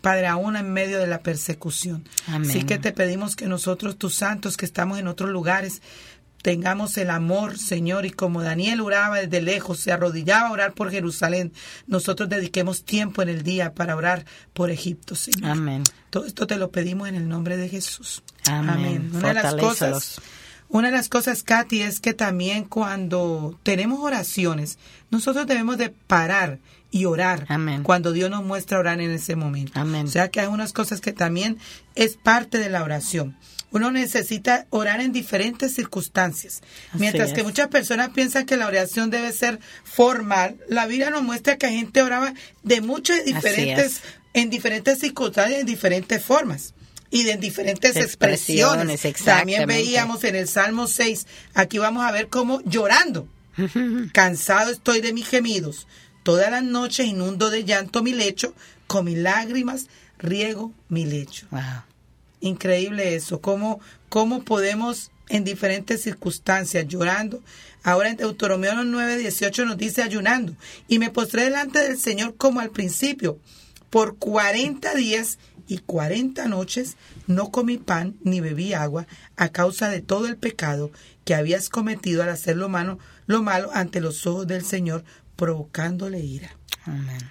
[0.00, 2.08] Padre, aún en medio de la persecución.
[2.26, 2.50] Amén.
[2.50, 5.82] Así que te pedimos que nosotros, tus santos, que estamos en otros lugares,
[6.42, 10.90] tengamos el amor, Señor, y como Daniel oraba desde lejos, se arrodillaba a orar por
[10.90, 11.52] Jerusalén,
[11.86, 15.50] nosotros dediquemos tiempo en el día para orar por Egipto, Señor.
[15.50, 15.84] Amén.
[16.10, 18.22] Todo esto te lo pedimos en el nombre de Jesús.
[18.46, 19.10] Amén.
[19.14, 20.20] Una de las cosas,
[20.68, 24.78] una de las cosas, Katy, es que también cuando tenemos oraciones,
[25.10, 26.58] nosotros debemos de parar
[26.90, 27.82] y orar Amén.
[27.82, 29.78] cuando Dios nos muestra orar en ese momento.
[29.78, 30.06] Amén.
[30.06, 31.58] O sea que hay unas cosas que también
[31.94, 33.36] es parte de la oración.
[33.72, 36.60] Uno necesita orar en diferentes circunstancias.
[36.88, 41.22] Así Mientras que muchas personas piensan que la oración debe ser formal, la Biblia nos
[41.22, 44.02] muestra que gente oraba de muchas diferentes, es.
[44.34, 46.74] en diferentes circunstancias, en diferentes formas
[47.10, 49.04] y de en diferentes expresiones.
[49.04, 53.28] Expresiones, También veíamos en el Salmo 6, aquí vamos a ver cómo llorando.
[54.12, 55.86] Cansado estoy de mis gemidos.
[56.22, 58.54] Todas las noches inundo de llanto mi lecho,
[58.86, 59.86] con mis lágrimas
[60.18, 61.46] riego mi lecho.
[61.50, 61.84] Wow.
[62.40, 67.42] Increíble eso, cómo, cómo podemos en diferentes circunstancias llorando.
[67.82, 70.54] Ahora en Deuteronomio 9, 18 nos dice ayunando.
[70.88, 73.38] Y me postré delante del Señor como al principio.
[73.88, 79.06] Por 40 días y 40 noches no comí pan ni bebí agua
[79.36, 80.90] a causa de todo el pecado
[81.24, 85.04] que habías cometido al hacer lo malo, lo malo ante los ojos del Señor,
[85.40, 86.54] provocándole ira.
[86.84, 87.30] Amén.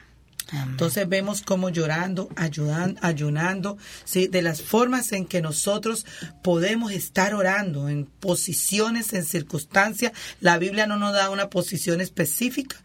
[0.51, 4.27] Entonces vemos cómo llorando, ayudando, ayunando, ¿sí?
[4.27, 6.07] de las formas en que nosotros
[6.41, 10.11] podemos estar orando en posiciones, en circunstancias.
[10.41, 12.77] La Biblia no nos da una posición específica.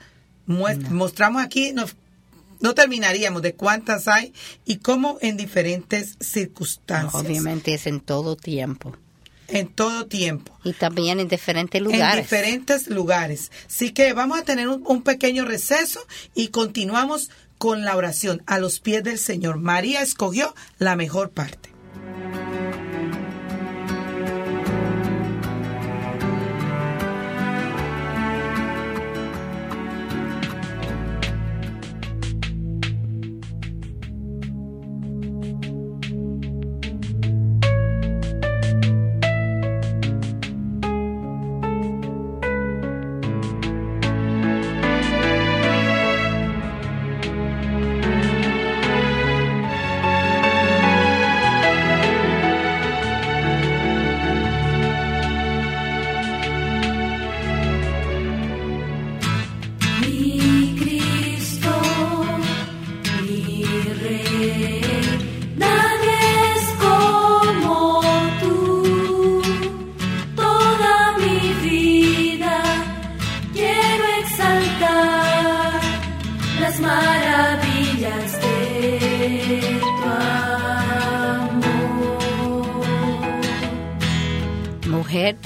[0.45, 1.97] Mostramos aquí, nos
[2.61, 4.35] no terminaríamos de cuántas hay
[4.67, 7.15] y cómo en diferentes circunstancias.
[7.15, 8.95] obviamente es en todo tiempo.
[9.55, 10.59] En todo tiempo.
[10.65, 12.17] Y también en diferentes lugares.
[12.17, 13.53] En diferentes lugares.
[13.67, 16.01] Así que vamos a tener un, un pequeño receso
[16.35, 19.59] y continuamos con la oración a los pies del Señor.
[19.59, 21.71] María escogió la mejor parte.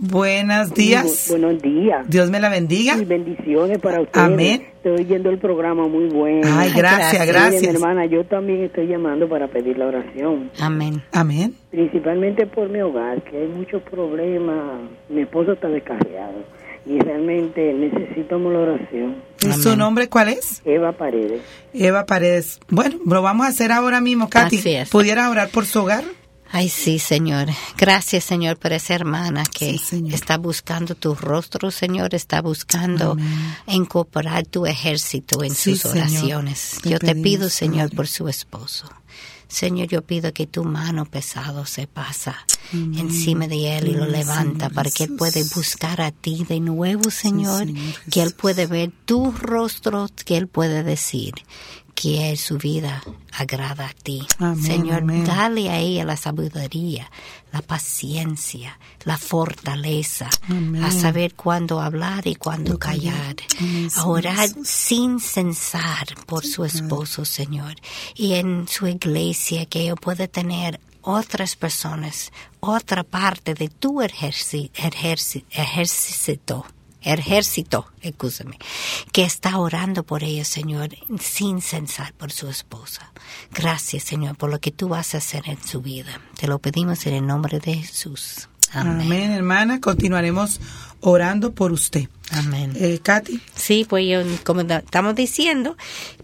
[0.00, 1.26] Buenos días.
[1.30, 2.08] buenos días.
[2.08, 2.96] Dios me la bendiga.
[2.96, 4.26] Y bendiciones para ustedes.
[4.26, 4.66] Amén.
[4.76, 6.48] Estoy oyendo el programa muy bueno.
[6.52, 7.62] Ay, gracias, gracias.
[7.62, 10.50] mi hermana, yo también estoy llamando para pedir la oración.
[10.60, 11.02] Amén.
[11.12, 11.54] Amén.
[11.70, 14.80] Principalmente por mi hogar, que hay muchos problemas.
[15.08, 16.44] Mi esposo está descarriado
[16.86, 19.16] y realmente necesitamos la oración.
[19.40, 20.60] ¿Y su nombre cuál es?
[20.64, 21.42] Eva Paredes.
[21.72, 22.60] Eva Paredes.
[22.68, 24.62] Bueno, lo vamos a hacer ahora mismo, Katy.
[24.90, 26.04] ¿Pudiera orar por su hogar?
[26.56, 27.48] Ay, sí, Señor.
[27.76, 29.76] Gracias, Señor, por esa hermana que
[30.12, 33.16] está buscando tu rostro, Señor, está buscando
[33.66, 36.78] incorporar tu ejército en sus oraciones.
[36.84, 38.88] yo te pido, Señor, por su esposo.
[39.48, 42.36] Señor, yo pido que tu mano pesado se pasa
[42.72, 47.10] encima de él y lo levanta para que él pueda buscar a ti de nuevo,
[47.10, 47.66] Señor,
[48.12, 51.34] que él puede ver tu rostro, que él puede decir
[51.94, 53.02] que su vida
[53.32, 54.26] agrada a ti.
[54.62, 57.10] Señor, dale a ella la sabiduría,
[57.52, 60.28] la paciencia, la fortaleza,
[60.82, 63.36] a saber cuándo hablar y cuándo callar,
[63.94, 67.76] a orar sin censar por su esposo, Señor,
[68.14, 74.72] y en su iglesia que ella pueda tener otras personas, otra parte de tu ejército
[77.04, 78.58] ejército, escúchame,
[79.12, 80.90] que está orando por ella, Señor,
[81.20, 83.12] sin censar por su esposa.
[83.52, 86.20] Gracias, Señor, por lo que tú vas a hacer en su vida.
[86.38, 88.48] Te lo pedimos en el nombre de Jesús.
[88.72, 89.80] Amén, hermana.
[89.80, 90.60] Continuaremos
[91.00, 92.08] orando por usted.
[92.30, 92.72] Amén.
[92.76, 93.40] Eh, Katy.
[93.54, 95.76] Sí, pues yo, como estamos diciendo,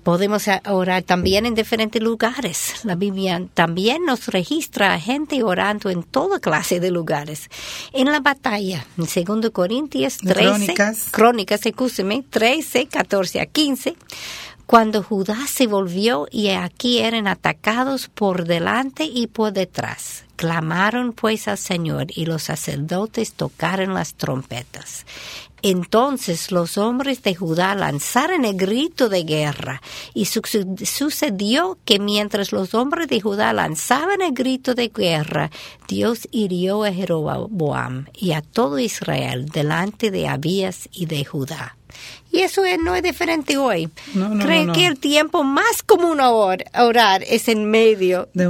[0.03, 2.85] podemos orar también en diferentes lugares.
[2.85, 7.49] La Biblia también nos registra a gente orando en toda clase de lugares.
[7.93, 13.97] En la batalla, en 2 Corintios 13, Crónicas, Crónicas, escúcheme, 13, 14 a 15
[14.71, 20.23] cuando Judá se volvió y aquí eran atacados por delante y por detrás.
[20.37, 25.07] Clamaron pues al Señor y los sacerdotes tocaron las trompetas.
[25.63, 29.83] Entonces los hombres de Judá lanzaron el grito de guerra
[30.15, 35.51] y sucedió que mientras los hombres de Judá lanzaban el grito de guerra,
[35.89, 41.77] Dios hirió a Jeroboam y a todo Israel delante de Abías y de Judá.
[42.33, 43.91] Y eso no es diferente hoy.
[44.13, 48.47] Creo que el tiempo más común a orar es en medio de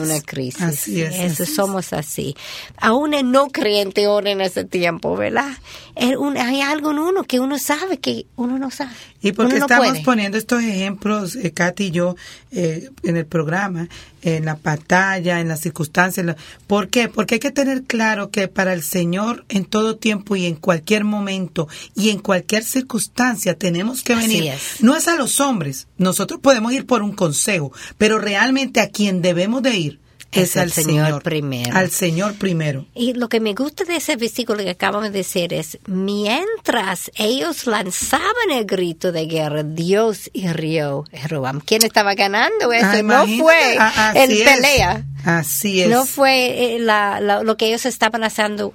[0.00, 0.62] una crisis.
[0.62, 2.36] Así es, es, somos así.
[2.78, 5.50] Aún el no creyente ora en ese tiempo, ¿verdad?
[5.96, 8.92] hay algo en uno que uno sabe que uno no sabe.
[9.22, 12.16] Y porque estamos poniendo estos ejemplos, eh, Katy y yo,
[12.52, 13.88] eh, en el programa,
[14.22, 16.36] en la batalla, en las circunstancias.
[16.66, 17.08] ¿Por qué?
[17.08, 21.04] Porque hay que tener claro que para el Señor en todo tiempo y en cualquier
[21.04, 23.15] momento y en cualquier circunstancia
[23.58, 24.52] tenemos que venir.
[24.80, 29.22] No es a los hombres, nosotros podemos ir por un consejo, pero realmente a quien
[29.22, 30.00] debemos de ir
[30.32, 31.74] es, al Señor, primero.
[31.76, 32.86] Al Señor primero.
[32.94, 37.66] Y lo que me gusta de ese versículo que acabamos de decir es, mientras ellos
[37.66, 42.86] lanzaban el grito de guerra, Dios hirió a ¿Quién estaba ganando eso?
[42.86, 43.78] Ah, no fue
[44.14, 45.04] el pelea.
[45.24, 45.88] Así es.
[45.88, 48.74] No fue eh, lo que ellos estaban haciendo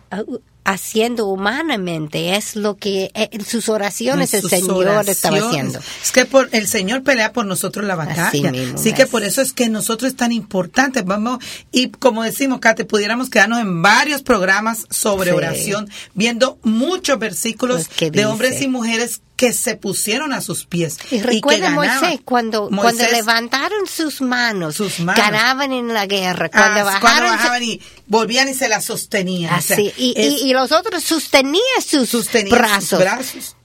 [0.64, 5.80] haciendo humanamente, es lo que eh, sus oraciones el Señor estaba haciendo.
[6.02, 8.52] Es que por, el Señor pelea por nosotros la batalla.
[8.76, 11.02] Así, que por eso es que nosotros es tan importante.
[11.02, 11.40] Vamos,
[11.72, 18.12] y como decimos, Kate, pudiéramos quedarnos en varios programas sobre oración, viendo muchos versículos pues,
[18.12, 21.00] de hombres y mujeres que se pusieron a sus pies.
[21.10, 26.48] Y recuerda Moisés, cuando, cuando levantaron sus manos, ganaban en la guerra.
[26.48, 29.52] Cuando, ah, bajaron, y volvían y se la sostenían.
[29.52, 33.56] Así, y, los otros sostenían sus brazos.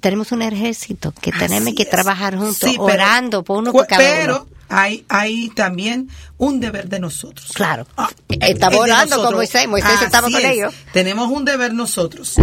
[0.00, 5.04] tenemos un ejército que tenemos que trabajar juntos, orando por uno por cada pero, hay,
[5.10, 6.08] hay también
[6.38, 7.52] un deber de nosotros.
[7.54, 7.86] Claro.
[7.96, 10.74] Ah, estaba orando con Moisés, Moisés estaba con ellos.
[10.92, 12.34] Tenemos un deber nosotros.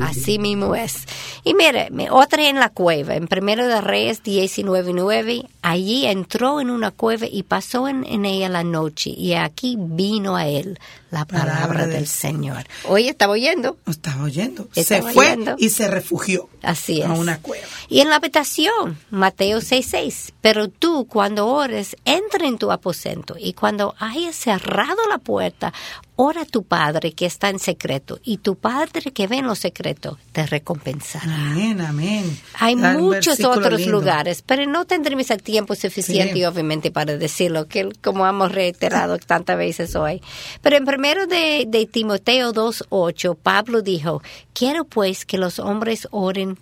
[0.00, 1.06] Así mismo es.
[1.44, 6.90] Y mire, otra en la cueva, en Primero de Reyes 19.9, allí entró en una
[6.90, 10.78] cueva y pasó en, ella la noche, y aquí vino a él
[11.10, 12.64] la palabra, del Señor.
[12.86, 13.76] Hoy estaba oyendo.
[13.86, 14.68] Estaba oyendo.
[14.72, 16.48] se fue y se refugió.
[16.62, 17.08] Así es.
[17.08, 17.66] A una cueva.
[17.88, 23.54] Y en la habitación, Mateo 6.6, pero tú cuando ores, entra en tu aposento y
[23.54, 25.72] cuando hayas cerrado la puerta,
[26.16, 29.54] ora a tu Padre que está en secreto y tu Padre que ve en lo
[29.54, 31.24] secreto te recompensará.
[31.24, 32.38] Amén, amén.
[32.58, 38.26] Hay muchos otros lugares, pero no tendremos el tiempo suficiente, obviamente, para decirlo, que como
[38.26, 40.20] hemos reiterado tantas veces hoy.
[40.60, 44.22] Pero en primero de, de Timoteo 2.8, Pablo dijo,
[44.52, 46.58] quiero pues que los hombres oren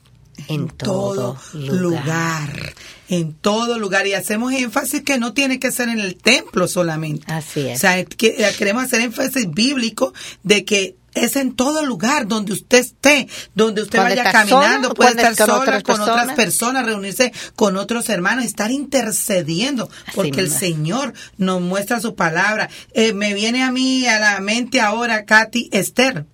[0.49, 2.75] en, todo, lugar.
[3.09, 4.07] En todo lugar.
[4.07, 7.31] Y hacemos énfasis que no tiene que ser en el templo solamente.
[7.33, 7.79] Así es.
[7.79, 10.13] O sea, que, eh, queremos hacer énfasis bíblico
[10.43, 15.35] de que es en todo lugar donde usted esté, donde usted vaya caminando, puede estar
[15.35, 22.01] sola con otras personas, reunirse con otros hermanos, estar intercediendo, porque el Señor nos muestra
[22.01, 22.69] su palabra.
[22.93, 26.25] Eh, me viene a mí a la mente ahora, Katy Esther.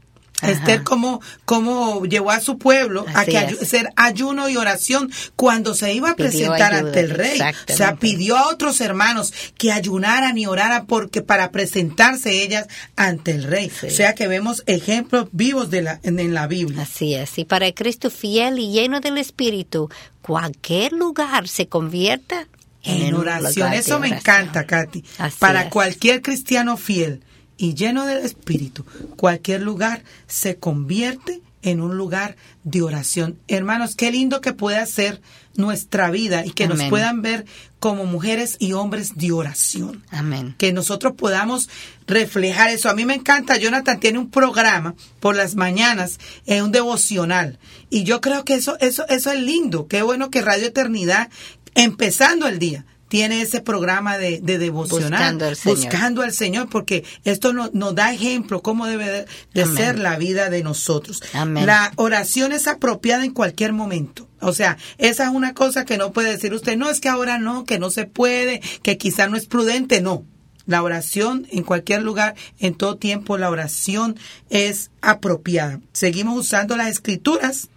[0.51, 5.93] Esther como, como llevó a su pueblo a que hacer ayuno y oración cuando se
[5.93, 7.41] iba a presentar ante el rey.
[7.41, 12.67] O sea, pidió a otros hermanos que ayunaran y oraran porque para presentarse ellas
[12.97, 13.71] ante el rey.
[13.87, 16.83] O sea que vemos ejemplos vivos de la, en, la Biblia.
[16.83, 17.39] Así es.
[17.39, 19.91] Y para Cristo fiel y lleno del Espíritu,
[20.23, 22.47] cualquier lugar se convierta
[22.83, 23.73] en, oración.
[23.73, 25.05] Eso me encanta, Katy.
[25.39, 27.23] para cualquier cristiano fiel
[27.57, 28.85] y lleno del Espíritu,
[29.17, 33.39] cualquier lugar se convierte en un lugar de oración.
[33.49, 35.21] Hermanos, qué lindo que pueda ser
[35.57, 37.47] nuestra vida y que nos puedan ver
[37.81, 40.05] como mujeres y hombres de oración.
[40.11, 40.55] Amén.
[40.59, 41.71] Que nosotros podamos
[42.07, 42.91] reflejar eso.
[42.91, 47.59] A mí me encanta, Jonathan tiene un programa por las mañanas, en un devocional.
[47.89, 49.87] Y yo creo que eso, eso, eso es lindo.
[49.87, 51.31] Qué bueno que Radio Eternidad,
[51.75, 52.85] empezando el día,
[53.15, 56.69] tiene ese programa de, de devocional, buscando al, Señor.
[56.69, 61.23] porque esto nos da ejemplo cómo debe de, ser la vida de nosotros.
[61.33, 64.29] La oración es apropiada en cualquier momento.
[64.41, 67.39] O sea, esa es una cosa que no puede decir usted, no, es que ahora
[67.39, 70.25] no, que no se puede, que quizá no es prudente, no.
[70.67, 74.17] La oración en cualquier lugar, en todo tiempo, la oración
[74.51, 75.79] es apropiada.
[75.93, 77.69] Seguimos usando las escrituras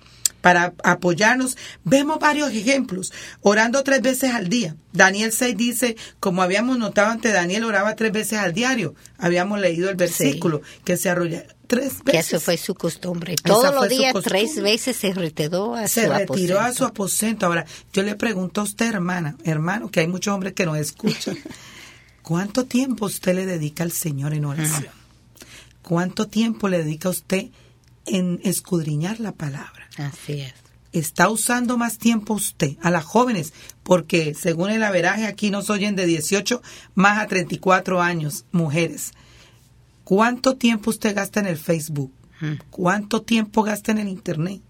[0.47, 1.57] para apoyarnos.
[1.83, 4.77] Vemos varios ejemplos, orando tres veces al día.
[4.93, 8.95] Daniel 6 dice, como habíamos notado antes, Daniel oraba tres veces al diario.
[9.17, 12.11] Habíamos leído el versículo que se arrolla tres veces.
[12.11, 13.35] Que eso fue su costumbre.
[13.35, 16.33] Todos los días, tres veces se retiró a se su aposento.
[16.33, 17.45] Se retiró a su aposento.
[17.45, 21.37] Ahora, yo le pregunto a usted, hermana, hermano, que hay muchos hombres que nos escuchan.
[22.21, 24.93] ¿Cuánto tiempo usted le dedica al Señor en oración?
[25.81, 27.47] ¿Cuánto tiempo le dedica usted
[28.07, 29.86] en escudriñar la palabra.
[29.97, 30.53] Así es.
[30.93, 35.95] Está usando más tiempo usted a las jóvenes, porque según el averaje aquí nos oyen
[35.95, 36.61] de 18
[36.95, 39.11] más a 34 años, mujeres.
[40.03, 42.13] ¿Cuánto tiempo usted gasta en el Facebook?
[42.69, 44.61] ¿Cuánto tiempo gasta en el Internet?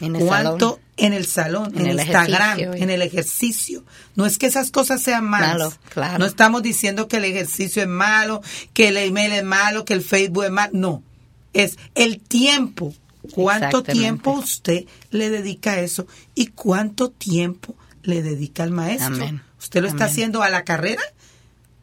[0.00, 0.80] En el cuánto salón.
[0.96, 2.82] en el salón, en, En el Instagram, ejercicio.
[2.82, 3.84] en el ejercicio.
[4.16, 5.58] No es que esas cosas sean malas.
[5.58, 6.18] Malo, claro.
[6.18, 10.02] No estamos diciendo que el ejercicio es malo, que el email es malo, que el
[10.02, 10.70] Facebook es malo.
[10.72, 11.02] No.
[11.52, 12.94] Es el tiempo.
[13.32, 16.06] ¿Cuánto tiempo usted le dedica a eso?
[16.34, 19.14] ¿Y cuánto tiempo le dedica al maestro?
[19.14, 19.42] Amén.
[19.58, 21.02] ¿Usted lo está haciendo a la carrera?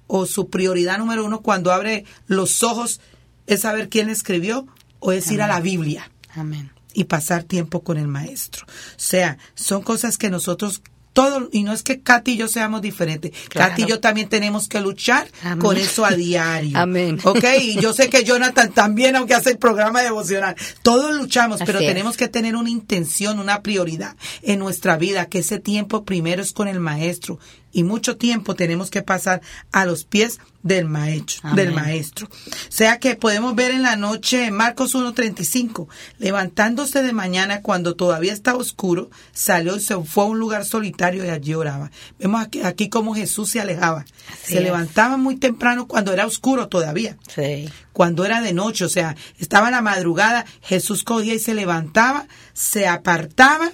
[0.08, 3.02] ¿O su prioridad número uno cuando abre los ojos
[3.46, 4.68] es saber quién escribió?
[5.00, 6.12] ¿O es ir a la Biblia?
[6.36, 6.72] Amén.
[6.94, 8.66] y pasar tiempo con el maestro.
[8.66, 10.82] O sea, son cosas que nosotros
[11.18, 13.32] todo y no es que Katy y yo seamos diferentes.
[13.50, 13.72] Claro.
[13.72, 15.58] Katy y yo también tenemos que luchar Amén.
[15.58, 16.78] con eso a diario.
[16.78, 17.18] Amén.
[17.24, 21.80] Ok, y yo sé que Jonathan también, aunque hace el programa devocional, todos luchamos, pero
[21.80, 21.88] es.
[21.88, 26.54] tenemos que tener una intención, una prioridad en nuestra vida, que ese tiempo primero es
[26.54, 27.40] con el maestro
[27.78, 29.40] y mucho tiempo tenemos que pasar
[29.72, 31.56] a los pies del maestro, Amén.
[31.56, 32.28] del maestro.
[32.28, 38.34] O sea que podemos ver en la noche Marcos 1:35, levantándose de mañana cuando todavía
[38.34, 41.92] estaba oscuro, salió y se fue a un lugar solitario y allí oraba.
[42.18, 44.06] Vemos aquí, aquí cómo Jesús se alejaba.
[44.34, 44.64] Así se es.
[44.64, 47.70] levantaba muy temprano cuando era oscuro todavía Sí.
[47.94, 52.88] cuando era de noche, o sea, estaba la madrugada, Jesús cogía y se levantaba, se
[52.88, 53.70] apartaba,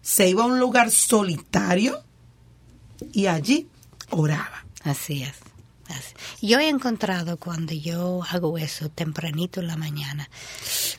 [0.00, 2.02] se iba a un lugar solitario
[3.12, 3.68] y allí
[4.10, 4.64] oraba.
[4.84, 5.34] Así es.
[5.88, 6.46] Así.
[6.46, 10.30] Yo he encontrado cuando yo hago eso tempranito en la mañana.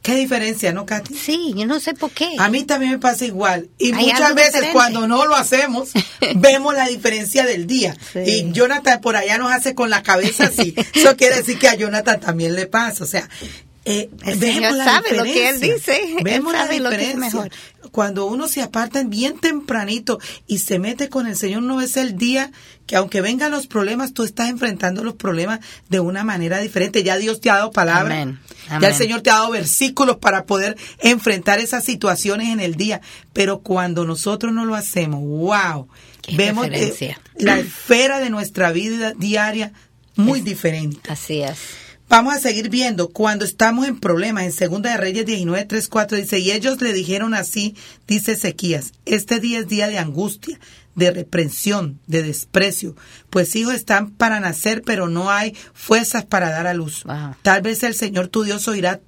[0.04, 1.16] ¿Qué diferencia, no, Katy?
[1.16, 2.30] Sí, yo no sé por qué.
[2.38, 3.70] A mí también me pasa igual.
[3.80, 4.74] Y Hay muchas veces diferente.
[4.74, 5.92] cuando no lo hacemos,
[6.36, 7.96] vemos la diferencia del día.
[8.14, 8.20] Sí.
[8.20, 10.76] Y Jonathan por allá nos hace con la cabeza así.
[10.94, 13.04] Eso quiere decir que a Jonathan también le pasa.
[13.04, 13.28] O sea,
[13.86, 15.96] eh, El vemos Señor la sabe lo que Él diferencia.
[15.96, 16.16] dice.
[16.18, 17.40] Él Vemos sabe la lo que es diferencia.
[17.42, 17.52] mejor.
[17.92, 22.18] Cuando uno se aparta bien tempranito y se mete con el Señor, no es el
[22.18, 22.52] día
[22.88, 25.60] que aunque vengan los problemas, tú estás enfrentando los problemas
[25.90, 27.04] de una manera diferente.
[27.04, 28.22] Ya Dios te ha dado palabra.
[28.22, 28.40] Amén.
[28.82, 33.02] Ya el Señor te ha dado versículos para poder enfrentar esas situaciones en el día.
[33.34, 35.88] Pero cuando nosotros no lo hacemos, wow,
[36.22, 37.22] Qué vemos eh, diferencia.
[37.36, 39.74] la esfera de nuestra vida diaria
[40.16, 41.12] muy diferente.
[41.12, 41.58] Así es.
[42.16, 44.44] Vamos a seguir viendo cuando estamos en problemas.
[44.44, 48.92] En Segunda de Reyes 19, 3, 4 dice, y ellos le dijeron así, dice Ezequías,
[49.08, 50.60] este día es día de angustia,
[50.94, 52.96] de reprensión, de desprecio,
[53.32, 57.04] pues hijos están para nacer, pero no hay fuerzas para dar a luz.
[57.42, 59.02] Tal vez el Señor tu Dios oirá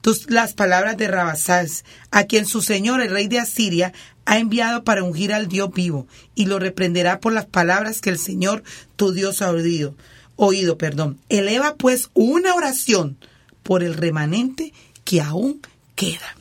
[0.00, 3.92] tus, las palabras de Rabasás, a quien su Señor, el rey de Asiria,
[4.24, 8.18] ha enviado para ungir al Dios vivo, y lo reprenderá por las palabras que el
[8.18, 8.62] Señor
[8.96, 9.94] tu Dios ha oído.
[10.36, 11.18] Oído, perdón.
[11.28, 13.16] Eleva pues una oración
[13.62, 14.72] por el remanente
[15.04, 15.60] que aún
[15.94, 16.36] queda.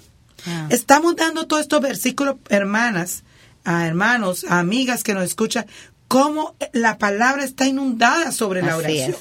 [0.45, 0.67] Ah.
[0.69, 3.23] Estamos dando todos estos versículos, hermanas,
[3.63, 5.65] a hermanos, a amigas que nos escuchan,
[6.07, 9.11] cómo la palabra está inundada sobre la oración.
[9.11, 9.17] es.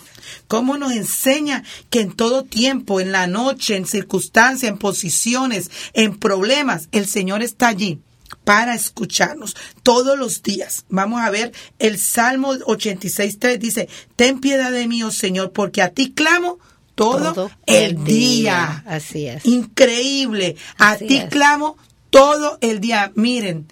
[0.49, 6.19] Cómo nos enseña que en todo tiempo, en la noche, en circunstancias, en posiciones, en
[6.19, 8.01] problemas, el Señor está allí
[8.45, 10.85] para escucharnos todos los días.
[10.89, 15.91] Vamos a ver el Salmo 86.3 dice, ten piedad de mí, oh Señor, porque a
[15.91, 16.59] ti clamo
[16.95, 18.85] todo, el día.
[18.87, 19.45] Así es.
[19.47, 20.57] Increíble.
[20.79, 21.29] A Así ti es.
[21.29, 21.77] clamo
[22.11, 23.11] todo el día.
[23.17, 23.67] Miren,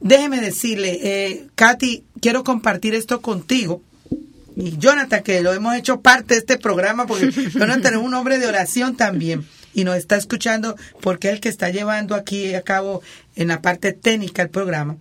[0.00, 3.82] déjeme decirle, eh, Katy, quiero compartir esto contigo.
[4.54, 8.38] Y Jonathan, que lo hemos hecho parte de este programa, porque Jonathan es un hombre
[8.38, 9.46] de oración también.
[9.74, 13.02] Y nos está escuchando porque es el que está llevando aquí a cabo
[13.36, 14.96] en la parte técnica el programa.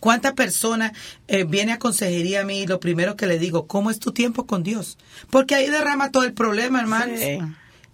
[0.00, 0.92] ¿Cuánta persona
[1.28, 4.12] eh, viene a consejería a mí y lo primero que le digo, ¿cómo es tu
[4.12, 4.98] tiempo con Dios?
[5.30, 7.20] Porque ahí derrama todo el problema, hermanos.
[7.20, 7.38] Sí.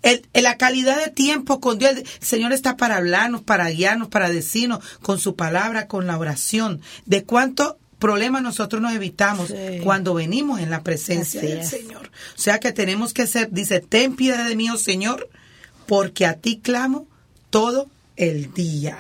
[0.03, 4.09] El, el- la calidad de tiempo con Dios, el Señor está para hablarnos, para guiarnos,
[4.09, 9.80] para decirnos con su palabra, con la oración, de cuánto problema nosotros nos evitamos Sí.
[9.84, 11.68] cuando venimos en la presencia Así del es.
[11.68, 12.11] Señor.
[12.34, 15.28] O sea que tenemos que ser, dice, ten piedad de mí, oh Señor,
[15.91, 17.09] porque a ti clamo
[17.51, 18.97] todo el día.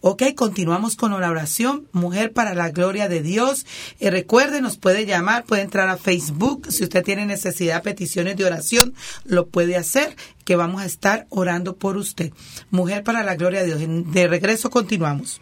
[0.00, 3.64] Ok, continuamos con la oración, Mujer para la Gloria de Dios.
[4.00, 6.66] Y recuerde, nos puede llamar, puede entrar a Facebook.
[6.68, 8.92] Si usted tiene necesidad, peticiones de oración,
[9.24, 12.32] lo puede hacer, que vamos a estar orando por usted.
[12.70, 14.12] Mujer para la Gloria de Dios.
[14.12, 15.40] De regreso continuamos.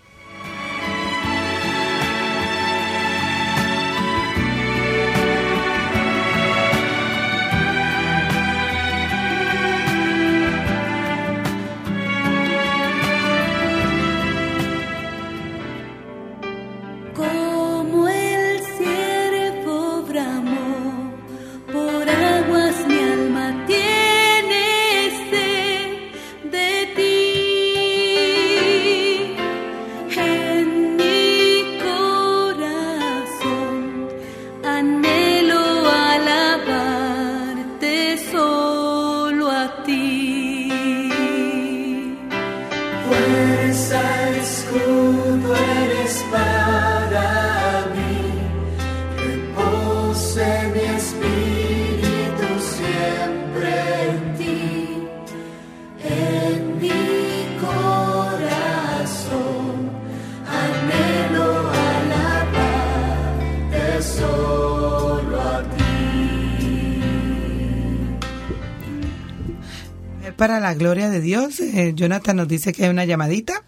[70.74, 73.62] Gloria de Dios, eh, Jonathan nos dice que hay una llamadita.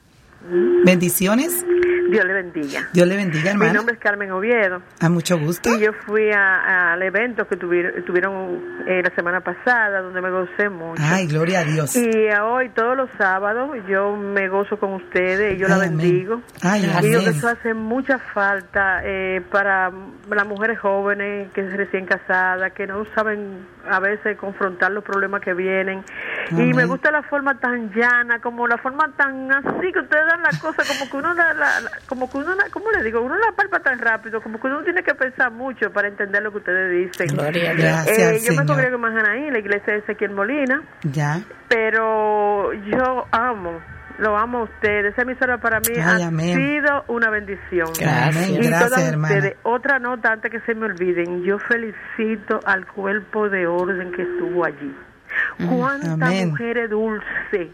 [0.84, 1.64] Bendiciones.
[2.10, 2.80] Dios le bendiga.
[2.92, 3.72] Dios le bendiga, Mi hermana.
[3.72, 5.74] nombre es Carmen Oviedo A mucho gusto.
[5.76, 10.30] y yo fui a- al evento que tuvi- tuvieron eh, la semana pasada donde me
[10.30, 11.02] gocé mucho.
[11.04, 11.96] Ay, gloria a Dios.
[11.96, 15.80] Y a hoy, todos los sábados, yo me gozo con ustedes y yo la Ay,
[15.88, 15.96] amén.
[15.98, 16.42] bendigo.
[16.62, 19.90] Ay, Y digo que eso hace mucha falta eh, para
[20.30, 25.40] las mujeres jóvenes que es recién casadas, que no saben a veces confrontar los problemas
[25.40, 26.04] que vienen.
[26.50, 30.42] Y me gusta la forma tan llana, como la forma tan así que ustedes dan
[30.42, 33.20] la cosa, como que uno la, la- la- como que uno, la- ¿cómo le digo?
[33.20, 36.50] Uno la palpa tan rápido, como que uno tiene que pensar mucho para entender lo
[36.52, 37.28] que ustedes dicen.
[37.36, 37.82] Gloria Dios.
[37.84, 38.66] Gracias, Eh, yo me Señor.
[38.66, 41.40] congrego más ahí, la iglesia de Ezequiel Molina Ya.
[41.68, 43.80] pero yo amo,
[44.18, 45.12] lo amo a ustedes.
[45.12, 46.56] Esa emisora para mí Ay, ha amén.
[46.56, 47.88] sido una bendición.
[48.00, 48.50] Amén.
[48.54, 49.34] Y Gracias, todas hermana.
[49.34, 54.22] ustedes, otra nota antes que se me olviden, yo felicito al cuerpo de orden que
[54.22, 54.94] estuvo allí.
[55.68, 56.50] Cuánta Amén.
[56.50, 57.70] mujeres dulce.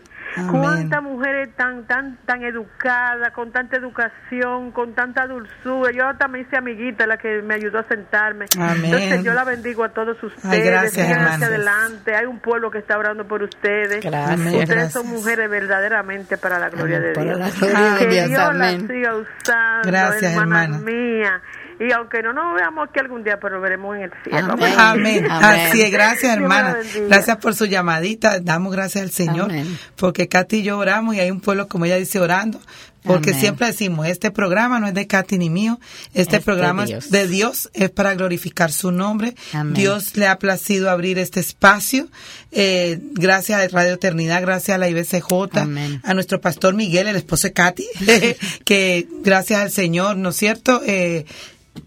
[0.51, 5.93] Cuántas mujeres tan tan tan educadas, con tanta educación, con tanta dulzura.
[5.93, 8.47] Yo me hice amiguita la que me ayudó a sentarme.
[8.59, 8.85] Amén.
[8.87, 10.64] Entonces yo la bendigo a todos ustedes.
[10.64, 12.14] gracias, Sigan hacia adelante.
[12.14, 14.05] Hay un pueblo que está orando por ustedes.
[14.05, 14.41] Gracias.
[14.41, 14.93] Ustedes Gracias.
[14.93, 17.39] son mujeres verdaderamente para la gloria Amén, de Dios.
[17.39, 18.87] la gloria de que Dios, Dios amén.
[18.89, 20.85] la siga usando, Gracias, hermana, hermana.
[20.85, 21.41] mía.
[21.80, 24.52] Y aunque no nos veamos aquí algún día, pero veremos en el cielo.
[24.52, 24.74] Amén.
[24.78, 25.26] Amén.
[25.30, 25.30] Amén.
[25.30, 26.76] Así es, gracias hermana.
[27.08, 28.40] Gracias por su llamadita.
[28.40, 29.50] Damos gracias al Señor.
[29.50, 29.78] Amén.
[29.96, 32.60] Porque Katy y yo oramos y hay un pueblo, como ella dice, orando.
[33.04, 33.40] Porque Amén.
[33.40, 35.80] siempre decimos, este programa no es de Katy ni mío,
[36.14, 37.06] este Es de programa Dios.
[37.06, 39.34] es de Dios, es para glorificar su nombre.
[39.52, 39.74] Amén.
[39.74, 42.06] Dios le ha placido abrir este espacio.
[42.52, 46.00] Eh, gracias a Radio Eternidad, gracias a la IBCJ, Amén.
[46.04, 47.86] a nuestro pastor Miguel, el esposo de Katy,
[48.64, 50.80] que gracias al Señor, ¿no es cierto?
[50.86, 51.26] Eh,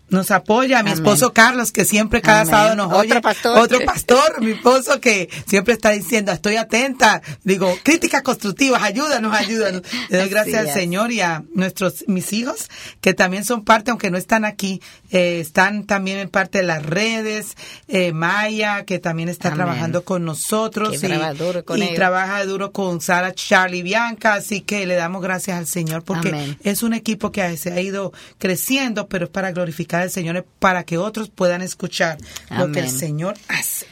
[0.09, 1.03] nos apoya a mi Amén.
[1.03, 2.51] esposo Carlos, que siempre cada Amén.
[2.51, 3.21] sábado nos Otro oye.
[3.21, 3.57] pastor.
[3.57, 7.21] Otro pastor, mi esposo, que siempre está diciendo, estoy atenta.
[7.43, 9.81] Digo, críticas constructivas, ayúdanos, ayúdanos.
[10.09, 10.73] Le doy gracias al.
[10.73, 12.69] Señor y a nuestros, mis hijos,
[13.01, 14.81] que también son parte, aunque no están aquí,
[15.11, 17.55] eh, están también en parte de las redes.
[17.87, 19.57] Eh, Maya, que también está Amén.
[19.57, 20.89] trabajando con nosotros.
[20.91, 21.95] Que y, trabaja duro con y ellos.
[21.95, 24.35] trabaja duro con Sara, Charlie, Bianca.
[24.35, 28.13] Así que le damos gracias al Señor porque es un equipo que se ha ido
[28.37, 32.17] creciendo, pero es para glorificar al Señor, para que otros puedan escuchar
[32.49, 32.89] lo que el.
[32.89, 33.87] Señor hace.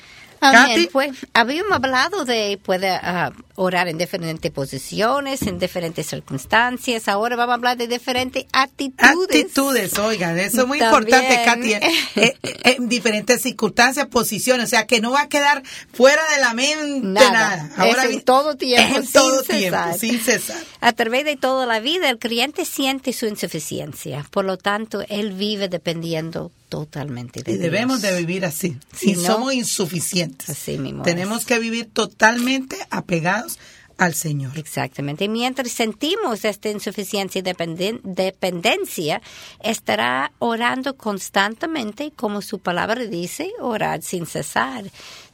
[0.51, 0.87] Katy.
[0.87, 7.07] Pues habíamos hablado de poder ah, orar en diferentes posiciones, en diferentes circunstancias.
[7.07, 9.09] Ahora vamos a hablar de diferentes actitudes.
[9.09, 11.23] Actitudes, oigan, eso es muy También.
[11.23, 15.29] importante, Katy, eh, eh, eh, en diferentes circunstancias, posiciones, o sea, que no va a
[15.29, 15.63] quedar
[15.93, 17.69] fuera de la mente nada.
[17.77, 17.89] Nada.
[17.89, 19.57] Es en todo tiempo, en sin todo cesar.
[19.57, 20.57] tiempo, sin cesar.
[20.81, 24.25] A través de toda la vida, el creyente siente su insuficiencia.
[24.31, 28.11] Por lo tanto, él vive dependiendo totalmente de Y debemos Dios.
[28.13, 28.77] de vivir así.
[28.97, 30.49] Si y no, somos insuficientes.
[30.49, 31.45] así mismo Tenemos es.
[31.45, 33.59] que vivir totalmente apegados
[33.99, 34.57] al Señor.
[34.57, 35.27] Exactamente.
[35.27, 39.21] Mientras sentimos esta insuficiencia y dependen- dependencia,
[39.61, 44.85] estará orando constantemente, como su palabra dice, orar sin cesar.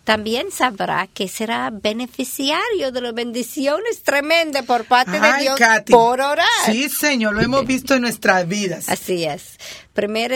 [0.09, 5.93] También sabrá que será beneficiario de las bendiciones tremendas por parte de Dios Katy.
[5.93, 6.47] por orar.
[6.65, 8.89] Sí, Señor, lo hemos visto en nuestras vidas.
[8.89, 9.59] Así es.
[9.93, 10.35] Primero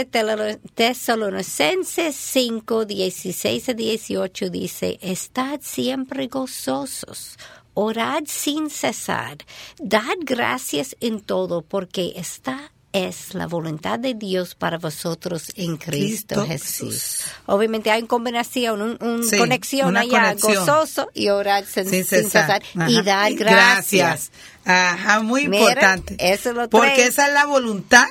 [0.75, 7.39] Tesalonicenses 5, 16 a 18 dice, Estad siempre gozosos,
[7.73, 9.37] orad sin cesar,
[9.79, 16.35] dad gracias en todo, porque esta es la voluntad de Dios para vosotros en Cristo,
[16.35, 16.93] Cristo Jesús.
[16.93, 17.19] Jesús.
[17.47, 20.65] Obviamente hay una combinación, un, un Sí, conexión una allá, conexión.
[20.65, 22.61] gozoso y orar sin, Sin sin cesar.
[22.87, 24.31] y dar Y gracias.
[24.63, 26.15] Ajá, muy Mira, importante.
[26.19, 27.07] eso lo Porque trae.
[27.07, 28.05] esa es la voluntad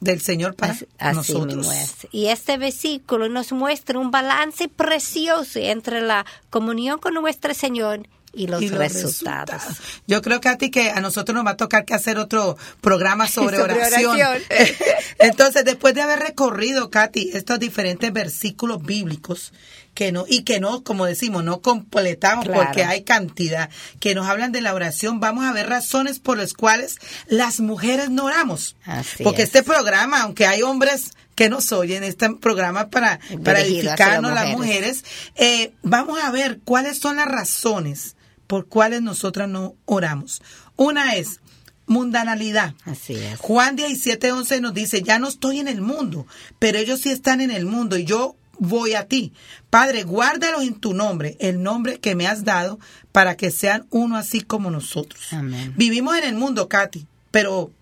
[0.00, 1.72] del Señor para Así, así nosotros.
[1.74, 2.06] es.
[2.12, 8.46] Y este versículo nos muestra un balance precioso entre la comunión con nuestro Señor y
[8.46, 9.50] los, Y los resultados.
[9.50, 9.78] resultados.
[10.06, 13.58] Yo creo ti que a nosotros nos va a tocar que hacer otro programa sobre,
[13.58, 14.16] Sobre oración.
[14.20, 14.42] oración.
[15.18, 19.52] Entonces, después de haber recorrido, Katy, estos diferentes versículos bíblicos
[19.94, 22.64] que no y que no, como decimos, no completamos Claro.
[22.64, 23.70] porque hay cantidad
[24.00, 26.96] que nos hablan de la oración, vamos a ver razones por las cuales
[27.28, 28.74] las mujeres no oramos.
[28.84, 29.48] Así porque es.
[29.48, 34.48] este programa, aunque hay hombres que nos oyen, este programa para, para Dirigido edificarnos las
[34.48, 35.04] mujeres,
[35.36, 38.16] eh, vamos a ver cuáles son las razones
[38.46, 40.42] por cuales nosotras no oramos.
[40.76, 41.40] Una es
[41.86, 42.74] mundanalidad.
[42.84, 43.38] Así es.
[43.38, 46.26] Juan 17, 11 nos dice, ya no estoy en el mundo,
[46.58, 49.32] pero ellos sí están en el mundo y yo voy a ti.
[49.70, 52.78] Padre, guárdalos en tu nombre, el nombre que me has dado,
[53.12, 55.32] para que sean uno así como nosotros.
[55.32, 55.74] Amén.
[55.76, 57.72] Vivimos en el mundo, Katy, pero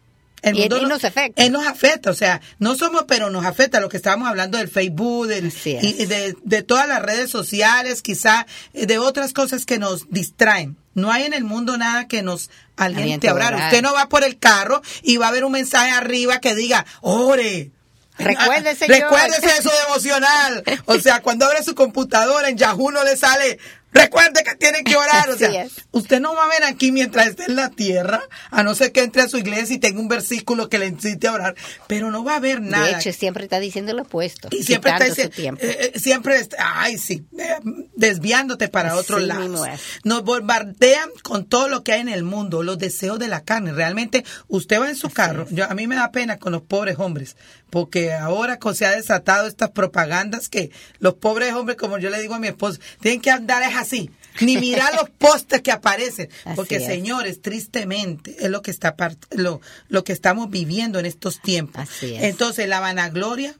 [0.42, 1.42] el mundo y nos afecta.
[1.42, 4.68] Él nos afecta, o sea, no somos, pero nos afecta lo que estábamos hablando del
[4.68, 9.78] Facebook, del- y de, de todas las redes sociales, quizá eh, de otras cosas que
[9.78, 10.76] nos distraen.
[10.94, 13.54] No hay en el mundo nada que nos aliente a orar.
[13.66, 16.84] Usted no va por el carro y va a ver un mensaje arriba que diga,
[17.00, 17.70] ore.
[18.18, 18.98] Recuerde, Señor.
[19.00, 20.62] Recuérdese de su devocional.
[20.84, 23.58] O sea, cuando abre su computadora en Yahoo no le sale,
[23.92, 25.30] recuerde que tiene que orar.
[25.30, 25.72] O sea, es.
[25.90, 29.02] usted no va a ver aquí mientras esté en la tierra, a no ser que
[29.02, 31.54] entre a su iglesia y tenga un versículo que le incite a orar,
[31.86, 32.86] pero no va a haber nada.
[32.86, 34.48] De hecho, siempre está diciendo lo opuesto.
[34.50, 37.58] Y siempre está diciendo, eh, eh, siempre está, ay sí, eh,
[37.94, 39.10] desviándote para lados.
[39.10, 39.80] mismo es.
[40.04, 43.72] Nos bombardean con todo lo que hay en el mundo, los deseos de la carne.
[43.72, 46.98] Realmente, usted va en su carro, yo, a mí me da pena con los pobres
[46.98, 47.36] hombres,
[47.70, 52.34] porque ahora se ha desatado estas propagandas que los pobres hombres, como yo le digo
[52.34, 54.10] a mi esposo, tienen que andar es así.
[54.40, 56.86] Ni mirar los postes que aparecen, porque es.
[56.86, 58.96] señores, tristemente es lo que está
[59.30, 61.82] lo, lo que estamos viviendo en estos tiempos.
[61.82, 62.22] Así es.
[62.24, 63.54] Entonces, la vanagloria,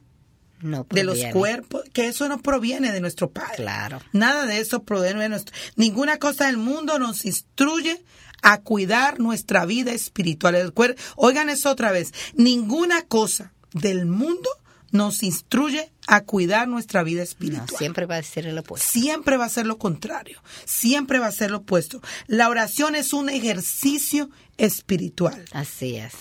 [0.61, 3.57] no de los cuerpos, que eso no proviene de nuestro Padre.
[3.57, 4.01] Claro.
[4.13, 5.55] Nada de eso proviene de nuestro.
[5.75, 8.01] Ninguna cosa del mundo nos instruye
[8.41, 10.55] a cuidar nuestra vida espiritual.
[10.55, 12.13] El cuer- Oigan eso otra vez.
[12.35, 14.49] Ninguna cosa del mundo
[14.93, 17.69] nos instruye a cuidar nuestra vida No, espiritual.
[17.77, 18.87] siempre va a ser el opuesto.
[18.89, 22.01] Siempre va a ser lo contrario, siempre va a ser lo opuesto.
[22.27, 25.43] La oración es un ejercicio espiritual.
[25.51, 26.13] Así es.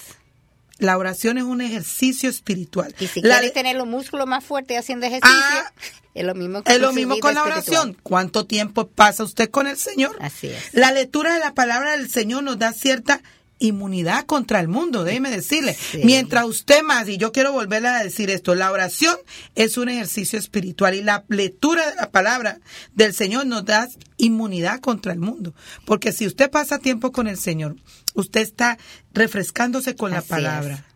[0.79, 2.93] La oración es un ejercicio espiritual.
[2.99, 5.73] Y si La- quiere tener los músculos más fuertes haciendo ejercicio, Ah,
[6.15, 7.77] es lo mismo Es lo mismo con la espiritual.
[7.79, 7.97] oración.
[8.03, 10.17] ¿Cuánto tiempo pasa usted con el Señor?
[10.21, 10.73] Así es.
[10.73, 13.23] La lectura de la palabra del Señor nos da cierta
[13.63, 15.75] inmunidad contra el mundo, déjeme decirle.
[15.75, 16.01] Sí.
[16.05, 19.17] Mientras usted más, y yo quiero volverle a decir esto, la oración
[19.55, 22.61] es un ejercicio espiritual y la lectura de la palabra
[22.95, 25.55] del Señor nos da inmunidad contra el mundo.
[25.87, 27.77] Porque si usted pasa tiempo con el Señor,
[28.15, 28.79] usted está
[29.13, 30.75] refrescándose con la palabra.
[30.75, 30.92] es.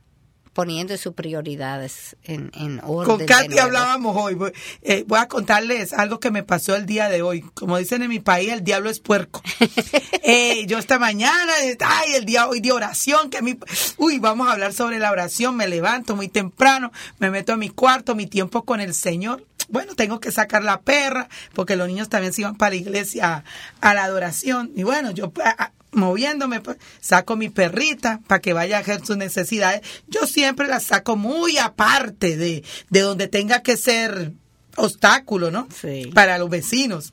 [0.56, 3.18] Poniendo sus prioridades en, en orden.
[3.18, 4.32] Con Katy hablábamos hoy.
[4.34, 7.42] Voy, eh, voy a contarles algo que me pasó el día de hoy.
[7.52, 9.42] Como dicen en mi país, el diablo es puerco.
[10.28, 13.56] Eh, yo esta mañana, ay, el día hoy de oración, que mi,
[13.96, 15.54] uy, vamos a hablar sobre la oración.
[15.56, 16.90] Me levanto muy temprano,
[17.20, 19.44] me meto a mi cuarto, mi tiempo con el Señor.
[19.68, 23.44] Bueno, tengo que sacar la perra, porque los niños también se iban para la iglesia
[23.80, 24.72] a, a la adoración.
[24.74, 29.04] Y bueno, yo a- a- moviéndome, pues, saco mi perrita para que vaya a hacer
[29.04, 29.82] sus necesidades.
[30.06, 34.32] Yo siempre la saco muy aparte de, de donde tenga que ser
[34.76, 35.68] obstáculo, ¿no?
[35.80, 36.10] Sí.
[36.14, 37.12] Para los vecinos.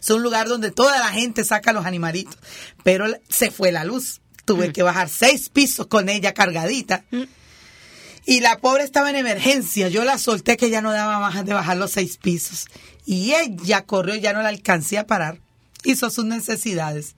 [0.00, 2.38] Es un lugar donde toda la gente saca los animalitos.
[2.84, 4.20] Pero se fue la luz.
[4.44, 7.04] Tuve que bajar seis pisos con ella cargadita.
[8.24, 9.88] Y la pobre estaba en emergencia.
[9.88, 12.66] Yo la solté que ya no daba más de bajar los seis pisos.
[13.04, 15.40] Y ella corrió, ya no la alcancé a parar.
[15.84, 17.14] Hizo sus necesidades.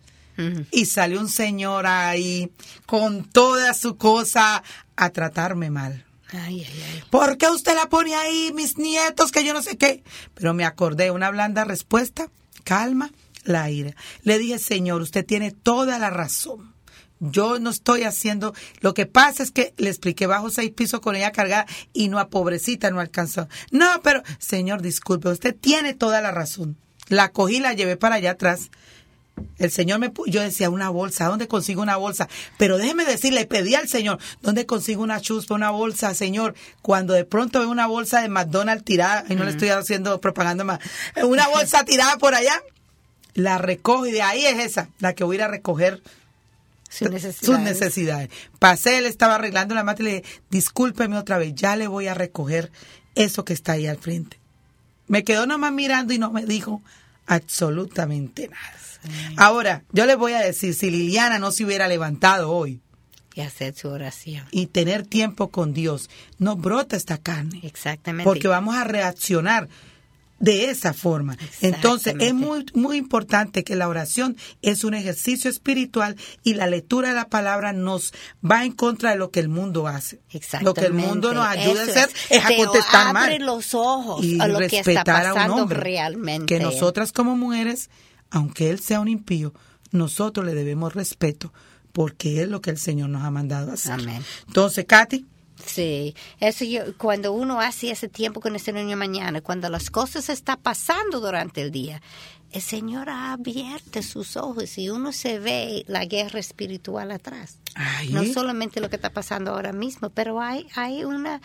[0.71, 2.53] Y salió un señor ahí
[2.87, 4.63] con toda su cosa
[4.97, 6.05] a tratarme mal.
[6.33, 7.03] Ay, ay, ay.
[7.11, 10.05] ¿Por qué usted la pone ahí, mis nietos, que yo no sé qué?
[10.35, 12.31] Pero me acordé, una blanda respuesta,
[12.63, 13.11] calma,
[13.45, 13.95] la ira.
[14.23, 16.75] Le dije, Señor, usted tiene toda la razón.
[17.21, 18.55] Yo no estoy haciendo.
[18.81, 22.19] Lo que pasa es que le expliqué bajo seis pisos con ella cargada y no
[22.19, 23.47] a pobrecita no alcanzó.
[23.71, 26.79] No, pero, Señor, disculpe, usted tiene toda la razón.
[27.09, 28.71] La cogí, la llevé para allá atrás.
[29.59, 32.29] El Señor me pu- yo decía una bolsa, ¿dónde consigo una bolsa?
[32.59, 36.55] Pero déjeme decir, le pedí al Señor, ¿dónde consigo una chuspa, una bolsa, Señor?
[36.83, 40.65] Cuando de pronto veo una bolsa de McDonald's tirada, y no le estoy haciendo propaganda
[40.65, 40.81] más,
[41.25, 42.63] una bolsa tirada por allá,
[43.35, 46.03] la recojo y de ahí es esa, la que voy a ir a recoger
[47.47, 48.31] Sus necesidades.
[48.59, 52.09] Pasé, él estaba arreglando la mata y le dije, discúlpeme otra vez, ya le voy
[52.09, 52.73] a recoger
[53.15, 54.39] eso que está ahí al frente.
[55.07, 56.83] Me quedó nomás mirando y no me dijo
[57.27, 58.73] absolutamente nada.
[59.37, 62.81] Ahora, yo les voy a decir, si Liliana no se hubiera levantado hoy
[63.35, 64.45] Y hacer su oración.
[64.51, 67.61] y tener tiempo con Dios, no brota esta carne.
[67.63, 68.25] Exactamente.
[68.25, 69.69] Porque vamos a reaccionar
[70.41, 71.37] de esa forma.
[71.61, 77.11] Entonces, es muy, muy importante que la oración es un ejercicio espiritual y la lectura
[77.11, 80.19] de la palabra nos va en contra de lo que el mundo hace.
[80.63, 83.25] Lo que el mundo nos ayuda Eso a hacer es, a Te contestar mal.
[83.25, 85.79] abre los ojos y a lo que está respetar a un pasando hombre.
[85.81, 86.47] realmente.
[86.47, 87.91] Que nosotras como mujeres,
[88.31, 89.53] aunque él sea un impío,
[89.93, 91.53] nosotros le debemos respeto
[91.93, 93.95] porque es lo que el Señor nos ha mandado hacer.
[93.95, 94.25] Amén.
[94.47, 95.27] Entonces, Katy,
[95.65, 100.29] Sí, eso yo, cuando uno hace ese tiempo con ese niño mañana, cuando las cosas
[100.29, 102.01] están pasando durante el día,
[102.53, 107.59] el Señor ha abierto sus ojos y uno se ve la guerra espiritual atrás.
[107.75, 108.09] Ay.
[108.09, 111.41] No solamente lo que está pasando ahora mismo, pero hay, hay una,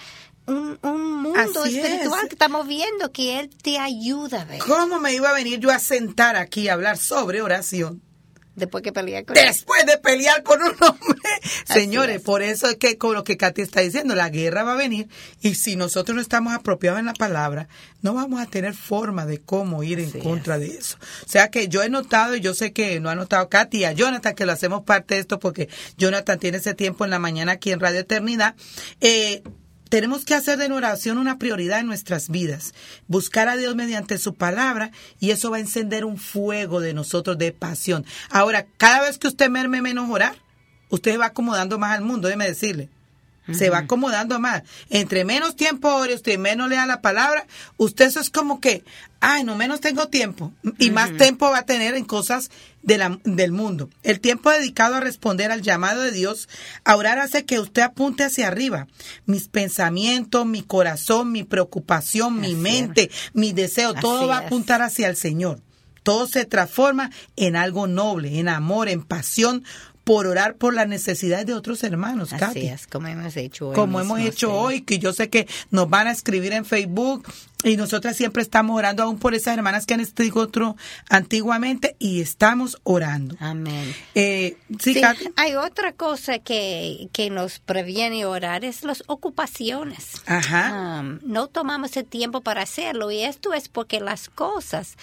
[0.48, 2.30] un, un mundo Así espiritual es.
[2.30, 4.60] que estamos viendo que Él te ayuda a ver.
[4.60, 8.02] ¿Cómo me iba a venir yo a sentar aquí a hablar sobre oración?
[8.56, 9.44] Después que pelear con Él.
[9.48, 11.20] Después de pelear con un hombre.
[11.68, 12.22] Así Señores, es.
[12.22, 15.10] por eso es que con lo que Katy está diciendo, la guerra va a venir
[15.42, 17.68] y si nosotros no estamos apropiados en la palabra,
[18.02, 20.96] no vamos a tener forma de cómo ir en contra de eso.
[21.26, 23.84] O sea que yo he notado y yo sé que no ha notado Katy y
[23.84, 25.68] a Jonathan que lo hacemos parte de esto porque
[25.98, 28.56] Jonathan tiene ese tiempo en la mañana aquí en Radio Eternidad.
[29.02, 29.44] Eh,
[29.96, 32.74] tenemos que hacer de la oración una prioridad en nuestras vidas,
[33.08, 34.92] buscar a Dios mediante su palabra
[35.22, 38.06] y eso va a encender un fuego de nosotros de pasión.
[38.30, 40.36] Ahora, cada vez que usted merme menos orar,
[40.90, 42.90] usted va acomodando más al mundo, déjeme decirle.
[43.54, 44.64] Se va acomodando más.
[44.90, 47.46] Entre menos tiempo ore usted y menos lea la palabra,
[47.78, 48.84] usted eso es como que,
[49.20, 50.52] ay, no menos tengo tiempo.
[50.80, 52.50] Y más tiempo va a tener en cosas
[52.82, 53.90] de la- del mundo.
[54.04, 56.50] El tiempo dedicado a responder al llamado de Dios,
[56.84, 58.88] a orar hace que usted apunte hacia arriba.
[59.26, 62.58] Mis pensamientos, mi corazón, mi preocupación, mi es.
[62.58, 65.62] mente, mi deseo, todo va a apuntar hacia el Señor.
[66.04, 69.64] Todo se transforma en algo noble, en amor, en pasión,
[70.06, 73.76] por orar por las necesidades de otros hermanos, Así Katy es, como hemos hecho hoy.
[73.76, 74.54] como mismo, hemos hecho sí.
[74.56, 77.28] hoy, que yo sé que nos van a escribir en Facebook
[77.64, 80.78] y nosotras siempre estamos orando aún por esas hermanas que han escrito otro
[81.10, 83.36] antiguamente y estamos orando.
[83.40, 83.96] Amén.
[84.14, 85.30] Eh, sí, Sí, Katy?
[85.36, 90.22] hay otra cosa que, que nos previene orar, es las ocupaciones.
[90.28, 91.00] Ajá.
[91.02, 94.96] Um, no tomamos el tiempo para hacerlo y esto es porque las cosas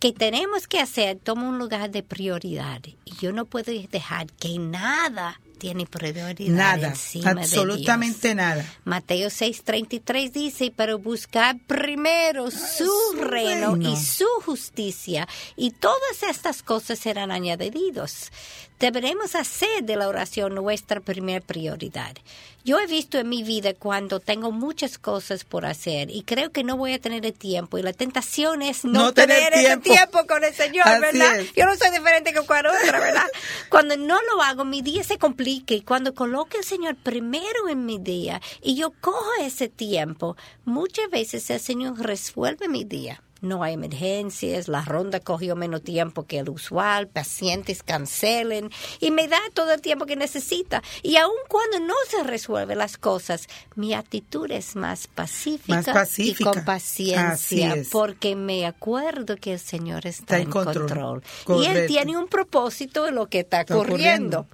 [0.00, 4.58] que tenemos que hacer toman un lugar de prioridad y yo no puedo dejar que
[4.58, 8.36] nada tiene prioridad Nada, encima de absolutamente Dios.
[8.36, 8.64] nada.
[8.84, 13.92] Mateo 6:33 dice, pero buscar primero su, su reino, reino.
[13.92, 18.32] y su justicia, y todas estas cosas serán añadidos.
[18.80, 22.16] Deberemos hacer de la oración nuestra primera prioridad.
[22.64, 26.64] Yo he visto en mi vida cuando tengo muchas cosas por hacer y creo que
[26.64, 29.90] no voy a tener el tiempo y la tentación es no, No tener ese tiempo.
[29.90, 31.40] tiempo con el Señor, Así ¿verdad?
[31.40, 31.52] es.
[31.52, 33.26] Yo no soy diferente que cualquier otra, ¿verdad?
[33.68, 37.84] Cuando no lo hago, mi día se complica y cuando coloco al Señor primero en
[37.84, 43.22] mi día y yo cojo ese tiempo, muchas veces el Señor resuelve mi día.
[43.40, 48.70] No hay emergencias, la ronda cogió menos tiempo que el usual, pacientes cancelen
[49.00, 50.82] y me da todo el tiempo que necesita.
[51.02, 56.50] Y aun cuando no se resuelven las cosas, mi actitud es más pacífica, Más pacífica.
[56.50, 61.22] y con paciencia, porque me acuerdo que el Señor está, Está en control.
[61.46, 61.62] control.
[61.62, 61.66] Y.
[61.66, 64.40] Él tiene un propósito en lo que está, Está ocurriendo.
[64.40, 64.46] ocurriendo.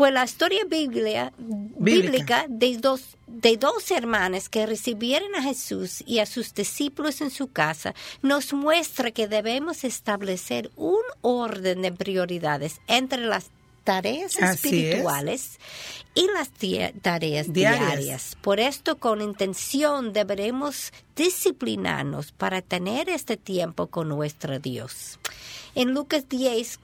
[0.00, 6.20] Pues la historia biblia, bíblica de dos, de dos hermanas que recibieron a Jesús y
[6.20, 12.80] a sus discípulos en su casa nos muestra que debemos establecer un orden de prioridades
[12.86, 13.50] entre las
[13.84, 14.64] tareas es.
[14.64, 15.58] espirituales
[16.14, 16.48] y las
[17.02, 17.52] tareas Diarias.
[17.52, 18.36] diarias.
[18.40, 25.18] Por esto, con intención, deberemos disciplinarnos para tener este tiempo con nuestro Dios.
[25.74, 26.80] En Lucas 10,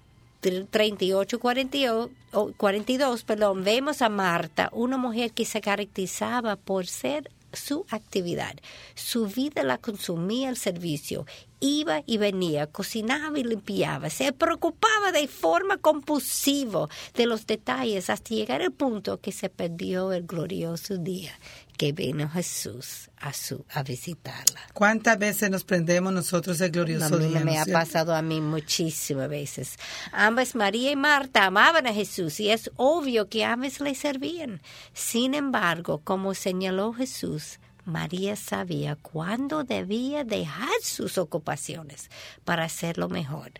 [0.46, 7.30] 38, 42, o 42, perdón, vemos a Marta, una mujer que se caracterizaba por ser
[7.52, 8.54] su actividad.
[8.94, 11.26] Su vida la consumía el servicio.
[11.58, 18.34] Iba y venía, cocinaba y limpiaba, se preocupaba de forma compulsiva de los detalles hasta
[18.34, 21.32] llegar al punto que se perdió el glorioso día
[21.76, 24.60] que vino Jesús a, su, a visitarla.
[24.72, 27.40] ¿Cuántas veces nos prendemos nosotros el glorioso A mí día?
[27.40, 29.76] me ¿no ha pasado a mí muchísimas veces.
[30.12, 34.60] Ambas, María y Marta, amaban a Jesús y es obvio que ambas le servían.
[34.92, 42.10] Sin embargo, como señaló Jesús, María sabía cuándo debía dejar sus ocupaciones
[42.44, 43.52] para hacerlo mejor,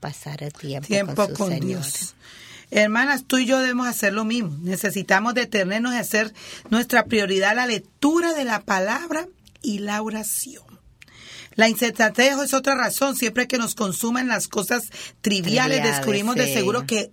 [0.00, 1.82] pasar el tiempo, tiempo con, su con Señor.
[1.82, 2.14] Dios.
[2.70, 4.56] Hermanas, tú y yo debemos hacer lo mismo.
[4.62, 6.32] Necesitamos detenernos y hacer
[6.70, 9.28] nuestra prioridad la lectura de la palabra
[9.62, 10.64] y la oración.
[11.54, 13.16] La insensatez es otra razón.
[13.16, 14.90] Siempre que nos consumen las cosas
[15.22, 17.10] triviales, descubrimos de seguro que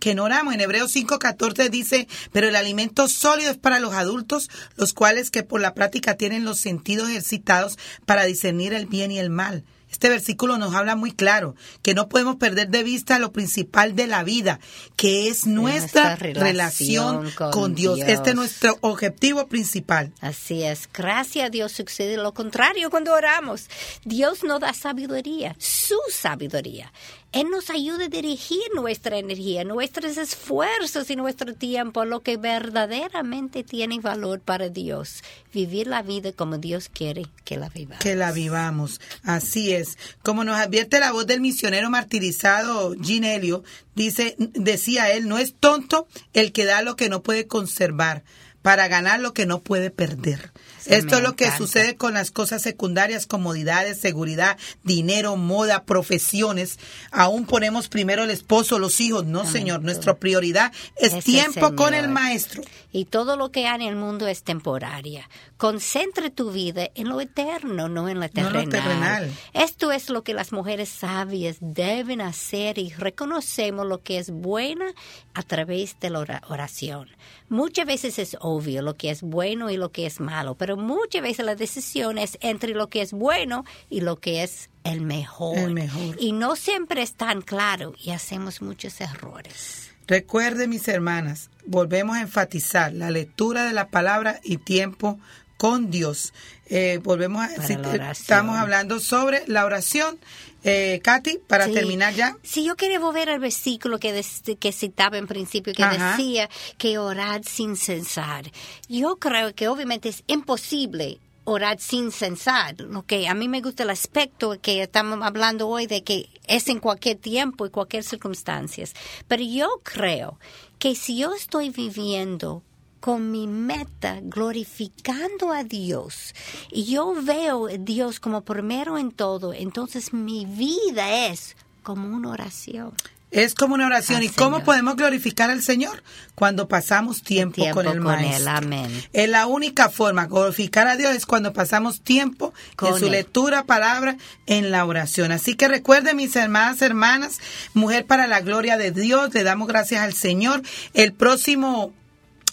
[0.00, 0.52] que no oramos.
[0.52, 5.44] En Hebreos 5.14 dice, pero el alimento sólido es para los adultos, los cuales que
[5.44, 9.64] por la práctica tienen los sentidos ejercitados para discernir el bien y el mal.
[9.94, 14.08] Este versículo nos habla muy claro que no podemos perder de vista lo principal de
[14.08, 14.58] la vida,
[14.96, 17.94] que es nuestra, nuestra relación relación con con, Dios.
[17.94, 18.08] Dios.
[18.08, 20.12] Este es nuestro objetivo principal.
[20.20, 23.68] Así es, gracias a Dios sucede lo contrario cuando oramos.
[24.04, 26.92] Dios nos da sabiduría, su sabiduría.
[27.34, 32.36] Él nos ayuda a dirigir nuestra energía, nuestros esfuerzos y nuestro tiempo a lo que
[32.36, 35.24] verdaderamente tiene valor para Dios.
[35.52, 38.04] Vivir la vida como Dios quiere que la vivamos.
[38.04, 39.00] Que la vivamos.
[39.24, 39.98] Así es.
[40.22, 43.64] Como nos advierte la voz del misionero martirizado Ginelio,
[43.96, 48.22] dice, decía él, no es tonto el que da lo que no puede conservar
[48.62, 50.52] para ganar lo que no puede perder.
[50.84, 56.78] Se Esto es lo que sucede con las cosas secundarias, comodidades, seguridad, dinero, moda, profesiones.
[57.10, 59.24] Aún ponemos primero el esposo, los hijos.
[59.24, 59.52] No, Amén.
[59.52, 62.62] Señor, nuestra prioridad es Ese tiempo con el maestro.
[62.96, 65.28] Y todo lo que hay en el mundo es temporaria.
[65.56, 69.32] Concentra tu vida en lo eterno, no en lo No en lo terrenal.
[69.52, 74.86] Esto es lo que las mujeres sabias deben hacer y reconocemos lo que es buena
[75.34, 77.08] a través de la ora- oración.
[77.48, 81.20] Muchas veces es obvio lo que es bueno y lo que es malo, pero muchas
[81.22, 85.58] veces la decisión es entre lo que es bueno y lo que es el mejor.
[85.58, 86.16] El mejor.
[86.20, 89.83] Y no siempre es tan claro y hacemos muchos errores.
[90.06, 95.18] Recuerde, mis hermanas, volvemos a enfatizar la lectura de la palabra y tiempo
[95.56, 96.32] con Dios.
[96.66, 98.10] Eh, volvemos a si- oración.
[98.10, 100.18] estamos hablando sobre la oración.
[100.66, 101.72] Eh, Katy, para Sí.
[101.74, 102.36] terminar ya.
[102.42, 106.12] Si yo quería volver al versículo que, des- que citaba en principio, que Ajá.
[106.16, 106.48] decía
[106.78, 108.50] que orar sin censar.
[108.88, 112.80] Yo creo que obviamente es imposible orar sin censar.
[112.80, 116.68] Lo que a mí me gusta el aspecto que estamos hablando hoy de que es
[116.68, 118.86] en cualquier tiempo y cualquier circunstancia.
[119.28, 120.38] Pero yo creo
[120.78, 122.62] que si yo estoy viviendo
[123.00, 126.34] con mi meta, glorificando a Dios,
[126.70, 132.30] y yo veo a Dios como primero en todo, entonces mi vida es como una
[132.30, 132.94] oración.
[133.34, 134.18] Es como una oración.
[134.18, 136.02] Al ¿Y cómo podemos glorificar al Señor?
[136.34, 138.50] Cuando pasamos tiempo, Tiempo con el con Él, Maestro.
[138.52, 139.04] amén.
[139.12, 140.26] Es la única forma.
[140.26, 143.12] Glorificar a Dios es cuando pasamos tiempo en Con su Él.
[143.12, 144.16] lectura, palabra,
[144.46, 145.32] en la oración.
[145.32, 147.38] Así que recuerden, mis hermanas, hermanas,
[147.74, 150.62] mujer para la gloria de Dios, le damos gracias al Señor.
[150.92, 151.92] El próximo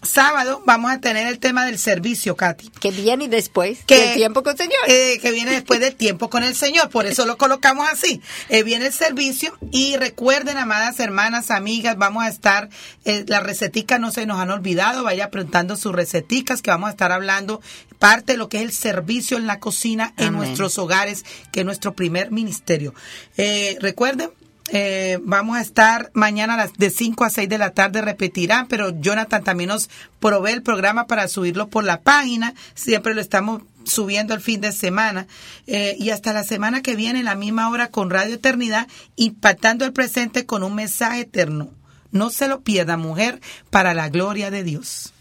[0.04, 2.70] sábado vamos a tener el tema del servicio, Katy.
[2.80, 4.80] Que viene después que, del tiempo con el Señor.
[4.88, 8.22] eh, que viene después del tiempo con el Señor, por eso lo colocamos así.
[8.50, 12.70] Eh, viene el servicio y recuerden, amadas hermanas, amigas, vamos a estar,
[13.06, 16.92] eh, las receticas no se nos han olvidado, vaya apuntando sus receticas que vamos a
[16.92, 17.62] estar hablando
[18.02, 21.66] parte de lo que es el servicio en la cocina en nuestros hogares, que es
[21.68, 22.96] nuestro primer ministerio.
[23.38, 24.32] Eh, recuerden,
[24.74, 28.90] eh, vamos a estar mañana las de 5 a 6 de la tarde, repetirán, pero
[29.02, 32.54] Jonathan también nos provee el programa para subirlo por la página.
[32.74, 35.28] Siempre lo estamos subiendo el fin de semana.
[35.68, 39.84] Eh, y hasta la semana que viene, en la misma hora, con Radio Eternidad, impactando
[39.84, 41.70] el presente con un mensaje eterno.
[42.12, 45.14] No se lo pierda, mujer, para la gloria de Dios.